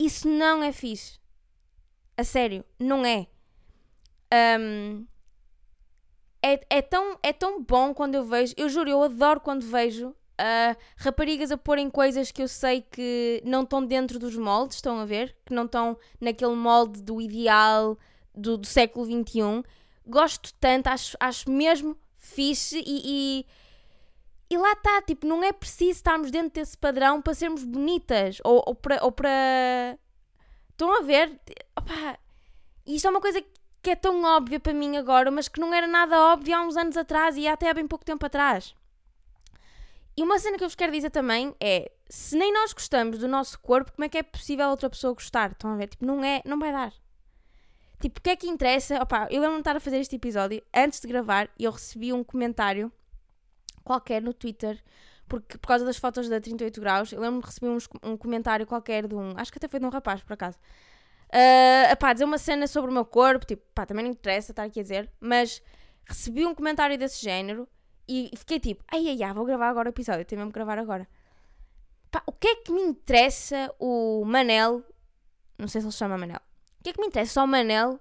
Isso 0.00 0.26
não 0.26 0.62
é 0.62 0.72
fixe. 0.72 1.20
A 2.16 2.24
sério, 2.24 2.64
não 2.78 3.04
é. 3.04 3.26
Um, 4.58 5.06
é, 6.42 6.64
é, 6.70 6.80
tão, 6.80 7.18
é 7.22 7.30
tão 7.30 7.62
bom 7.62 7.92
quando 7.92 8.14
eu 8.14 8.24
vejo. 8.24 8.54
Eu 8.56 8.70
juro, 8.70 8.88
eu 8.88 9.02
adoro 9.02 9.38
quando 9.38 9.66
vejo 9.66 10.08
uh, 10.08 10.76
raparigas 10.96 11.52
a 11.52 11.58
porem 11.58 11.90
coisas 11.90 12.32
que 12.32 12.40
eu 12.40 12.48
sei 12.48 12.80
que 12.80 13.42
não 13.44 13.64
estão 13.64 13.84
dentro 13.84 14.18
dos 14.18 14.34
moldes, 14.34 14.78
estão 14.78 14.98
a 14.98 15.04
ver? 15.04 15.36
Que 15.44 15.52
não 15.52 15.66
estão 15.66 15.98
naquele 16.18 16.54
molde 16.54 17.02
do 17.02 17.20
ideal 17.20 17.98
do, 18.34 18.56
do 18.56 18.66
século 18.66 19.04
XXI 19.04 19.62
gosto 20.08 20.52
tanto, 20.54 20.88
acho, 20.88 21.16
acho 21.20 21.50
mesmo 21.50 21.96
fixe 22.16 22.82
e, 22.84 23.02
e, 23.40 23.46
e 24.50 24.58
lá 24.58 24.72
está, 24.72 25.02
tipo, 25.02 25.26
não 25.26 25.42
é 25.42 25.52
preciso 25.52 25.90
estarmos 25.92 26.30
dentro 26.30 26.50
desse 26.50 26.76
padrão 26.76 27.20
para 27.20 27.34
sermos 27.34 27.62
bonitas 27.64 28.38
ou, 28.44 28.62
ou 28.66 28.74
para. 28.74 29.04
Ou 29.04 29.12
para... 29.12 29.98
Estão 30.70 30.96
a 30.96 31.02
ver? 31.02 31.40
Opa, 31.76 32.18
isto 32.86 33.06
é 33.06 33.10
uma 33.10 33.20
coisa 33.20 33.42
que 33.82 33.90
é 33.90 33.96
tão 33.96 34.22
óbvia 34.24 34.60
para 34.60 34.72
mim 34.72 34.96
agora, 34.96 35.30
mas 35.30 35.48
que 35.48 35.60
não 35.60 35.74
era 35.74 35.86
nada 35.86 36.16
óbvio 36.32 36.56
há 36.56 36.62
uns 36.62 36.76
anos 36.76 36.96
atrás 36.96 37.36
e 37.36 37.48
até 37.48 37.68
há 37.68 37.74
bem 37.74 37.86
pouco 37.86 38.04
tempo 38.04 38.24
atrás. 38.24 38.74
E 40.16 40.22
uma 40.22 40.38
cena 40.38 40.56
que 40.56 40.64
eu 40.64 40.68
vos 40.68 40.74
quero 40.74 40.92
dizer 40.92 41.10
também 41.10 41.54
é: 41.60 41.90
se 42.08 42.36
nem 42.36 42.52
nós 42.52 42.72
gostamos 42.72 43.18
do 43.18 43.28
nosso 43.28 43.58
corpo, 43.60 43.92
como 43.92 44.04
é 44.04 44.08
que 44.08 44.18
é 44.18 44.22
possível 44.22 44.68
outra 44.68 44.88
pessoa 44.88 45.14
gostar? 45.14 45.52
Estão 45.52 45.72
a 45.72 45.76
ver? 45.76 45.88
Tipo, 45.88 46.06
não 46.06 46.24
é, 46.24 46.42
não 46.44 46.58
vai 46.58 46.72
dar. 46.72 46.92
Tipo, 48.00 48.20
o 48.20 48.22
que 48.22 48.30
é 48.30 48.36
que 48.36 48.46
interessa? 48.46 49.02
Opa, 49.02 49.26
eu 49.30 49.40
lembro-me 49.40 49.56
de 49.56 49.60
estar 49.60 49.76
a 49.76 49.80
fazer 49.80 49.98
este 49.98 50.16
episódio 50.16 50.62
antes 50.72 51.00
de 51.00 51.08
gravar 51.08 51.50
e 51.58 51.64
eu 51.64 51.72
recebi 51.72 52.12
um 52.12 52.22
comentário 52.22 52.92
qualquer 53.82 54.22
no 54.22 54.32
Twitter, 54.32 54.80
porque 55.26 55.58
por 55.58 55.66
causa 55.66 55.84
das 55.84 55.96
fotos 55.96 56.28
da 56.28 56.40
38 56.40 56.80
graus, 56.80 57.12
eu 57.12 57.20
lembro-me 57.20 57.42
de 57.42 57.46
receber 57.46 57.68
uns, 57.68 57.88
um 58.02 58.16
comentário 58.16 58.66
qualquer 58.66 59.08
de 59.08 59.14
um. 59.14 59.32
Acho 59.36 59.50
que 59.50 59.58
até 59.58 59.66
foi 59.66 59.80
de 59.80 59.86
um 59.86 59.88
rapaz, 59.88 60.22
por 60.22 60.34
acaso. 60.34 60.58
Uh, 61.28 62.12
dizer 62.14 62.24
uma 62.24 62.38
cena 62.38 62.66
sobre 62.66 62.90
o 62.90 62.94
meu 62.94 63.04
corpo, 63.04 63.44
tipo, 63.44 63.62
pá, 63.74 63.84
também 63.84 64.04
não 64.04 64.12
interessa 64.12 64.52
estar 64.52 64.62
aqui 64.62 64.80
a 64.80 64.82
dizer, 64.82 65.10
mas 65.20 65.60
recebi 66.06 66.46
um 66.46 66.54
comentário 66.54 66.96
desse 66.96 67.22
género 67.22 67.68
e 68.08 68.30
fiquei 68.36 68.58
tipo, 68.58 68.82
ai 68.90 69.06
ai 69.08 69.22
ai, 69.22 69.34
vou 69.34 69.44
gravar 69.44 69.68
agora 69.68 69.88
o 69.88 69.92
episódio, 69.92 70.24
tenho 70.24 70.40
mesmo 70.40 70.52
que 70.52 70.58
gravar 70.58 70.78
agora. 70.78 71.06
Pá, 72.10 72.22
o 72.26 72.32
que 72.32 72.48
é 72.48 72.54
que 72.56 72.72
me 72.72 72.80
interessa 72.80 73.74
o 73.78 74.24
Manel, 74.24 74.82
não 75.58 75.68
sei 75.68 75.82
se 75.82 75.86
ele 75.86 75.92
se 75.92 75.98
chama 75.98 76.16
Manel, 76.16 76.40
que 76.88 76.90
é 76.90 76.92
que 76.94 77.00
me 77.00 77.06
interessa 77.08 77.34
só 77.34 77.44
o 77.44 77.48
Manel 77.48 78.00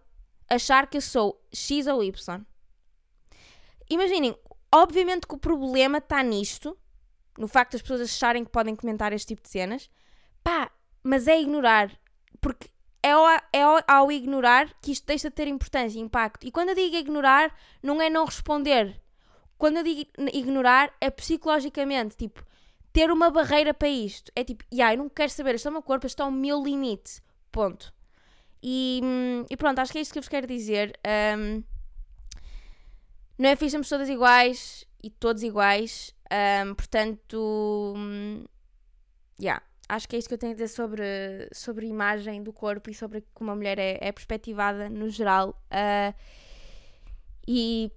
achar 0.49 0.87
que 0.87 0.97
eu 0.97 1.01
sou 1.01 1.41
X 1.53 1.87
ou 1.87 2.03
Y? 2.03 2.45
Imaginem, 3.89 4.35
obviamente 4.73 5.27
que 5.27 5.35
o 5.35 5.37
problema 5.37 5.97
está 5.97 6.23
nisto, 6.23 6.77
no 7.37 7.47
facto 7.47 7.73
das 7.73 7.81
pessoas 7.81 8.01
acharem 8.01 8.45
que 8.45 8.51
podem 8.51 8.75
comentar 8.75 9.11
este 9.11 9.27
tipo 9.27 9.41
de 9.41 9.49
cenas, 9.49 9.89
pá, 10.43 10.71
mas 11.03 11.27
é 11.27 11.39
ignorar, 11.39 11.91
porque 12.39 12.69
é 13.03 13.11
ao, 13.11 13.25
é 13.53 13.61
ao, 13.61 13.79
ao, 13.87 14.11
ignorar 14.11 14.73
que 14.81 14.91
isto 14.91 15.05
deixa 15.05 15.29
de 15.29 15.35
ter 15.35 15.47
importância 15.47 15.97
e 15.97 16.01
impacto. 16.01 16.45
E 16.45 16.51
quando 16.51 16.69
eu 16.69 16.75
digo 16.75 16.95
ignorar, 16.95 17.53
não 17.81 18.01
é 18.01 18.09
não 18.09 18.25
responder. 18.25 19.01
Quando 19.57 19.77
eu 19.77 19.83
digo 19.83 20.09
ignorar, 20.33 20.93
é 20.99 21.09
psicologicamente, 21.09 22.15
tipo, 22.15 22.43
ter 22.91 23.11
uma 23.11 23.29
barreira 23.29 23.73
para 23.73 23.87
isto. 23.87 24.31
É 24.35 24.43
tipo, 24.43 24.63
yeah, 24.73 24.93
eu 24.93 24.97
não 24.97 25.09
quero 25.09 25.31
saber, 25.31 25.55
este 25.55 25.67
é 25.67 25.69
o 25.69 25.73
meu 25.73 25.81
corpo, 25.81 26.05
este 26.05 26.21
é 26.21 26.25
o 26.25 26.31
meu 26.31 26.61
limite. 26.63 27.21
Ponto. 27.51 27.96
E, 28.69 28.99
e 29.49 29.55
pronto, 29.55 29.79
acho 29.79 29.93
que 29.93 29.97
é 29.97 30.01
isto 30.01 30.11
que 30.11 30.19
eu 30.19 30.21
vos 30.21 30.27
quero 30.27 30.45
dizer. 30.45 30.99
Um, 31.37 31.63
não 33.37 33.49
é 33.49 33.55
fixe 33.55 33.71
sermos 33.71 33.87
todas 33.87 34.09
iguais 34.09 34.85
e 35.01 35.09
todos 35.09 35.41
iguais. 35.41 36.13
Um, 36.65 36.75
portanto, 36.75 37.95
yeah, 39.39 39.63
acho 39.87 40.09
que 40.09 40.17
é 40.17 40.19
isto 40.19 40.27
que 40.27 40.33
eu 40.33 40.37
tenho 40.37 40.51
a 40.51 40.55
dizer 40.55 40.67
sobre, 40.67 41.47
sobre 41.53 41.85
a 41.85 41.89
imagem 41.89 42.43
do 42.43 42.51
corpo 42.51 42.89
e 42.89 42.93
sobre 42.93 43.23
como 43.33 43.51
a 43.51 43.55
mulher 43.55 43.79
é, 43.79 43.99
é 44.01 44.11
perspectivada 44.11 44.89
no 44.89 45.07
geral. 45.09 45.57
Uh, 45.71 46.13
e 47.47 47.89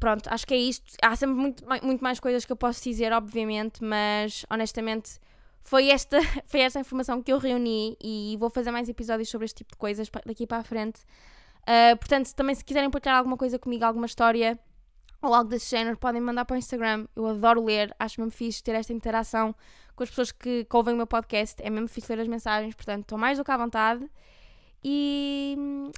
pronto, 0.00 0.26
acho 0.28 0.46
que 0.46 0.54
é 0.54 0.58
isto. 0.58 0.90
Há 1.02 1.14
sempre 1.16 1.36
muito, 1.36 1.62
muito 1.82 2.02
mais 2.02 2.18
coisas 2.18 2.46
que 2.46 2.52
eu 2.52 2.56
posso 2.56 2.82
dizer, 2.82 3.12
obviamente, 3.12 3.84
mas 3.84 4.46
honestamente 4.50 5.20
foi 5.64 5.88
esta, 5.88 6.18
foi 6.46 6.60
esta 6.60 6.78
informação 6.78 7.22
que 7.22 7.32
eu 7.32 7.38
reuni 7.38 7.96
e 8.00 8.36
vou 8.38 8.50
fazer 8.50 8.70
mais 8.70 8.88
episódios 8.88 9.28
sobre 9.28 9.46
este 9.46 9.56
tipo 9.56 9.72
de 9.72 9.78
coisas 9.78 10.08
daqui 10.24 10.46
para 10.46 10.58
a 10.58 10.64
frente. 10.64 11.00
Uh, 11.62 11.96
portanto, 11.96 12.32
também 12.34 12.54
se 12.54 12.64
quiserem 12.64 12.90
partilhar 12.90 13.16
alguma 13.16 13.36
coisa 13.36 13.58
comigo, 13.58 13.84
alguma 13.84 14.06
história 14.06 14.58
ou 15.22 15.32
algo 15.32 15.48
desse 15.48 15.70
género, 15.70 15.96
podem 15.96 16.20
mandar 16.20 16.44
para 16.44 16.54
o 16.54 16.58
Instagram. 16.58 17.06
Eu 17.16 17.26
adoro 17.26 17.64
ler, 17.64 17.94
acho 17.98 18.20
mesmo 18.20 18.30
fixe 18.30 18.62
ter 18.62 18.74
esta 18.74 18.92
interação 18.92 19.54
com 19.96 20.02
as 20.02 20.10
pessoas 20.10 20.30
que, 20.30 20.64
que 20.64 20.76
ouvem 20.76 20.92
o 20.92 20.96
meu 20.98 21.06
podcast. 21.06 21.62
É 21.62 21.70
mesmo 21.70 21.88
fixe 21.88 22.14
ler 22.14 22.20
as 22.20 22.28
mensagens, 22.28 22.74
portanto, 22.74 23.02
estou 23.02 23.16
mais 23.16 23.38
do 23.38 23.44
que 23.44 23.50
à 23.50 23.56
vontade. 23.56 24.06
E 24.84 25.56
hum, 25.58 25.90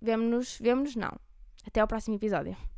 vemo-nos, 0.00 0.58
vemo-nos 0.58 0.96
não. 0.96 1.12
Até 1.64 1.80
ao 1.80 1.86
próximo 1.86 2.16
episódio. 2.16 2.71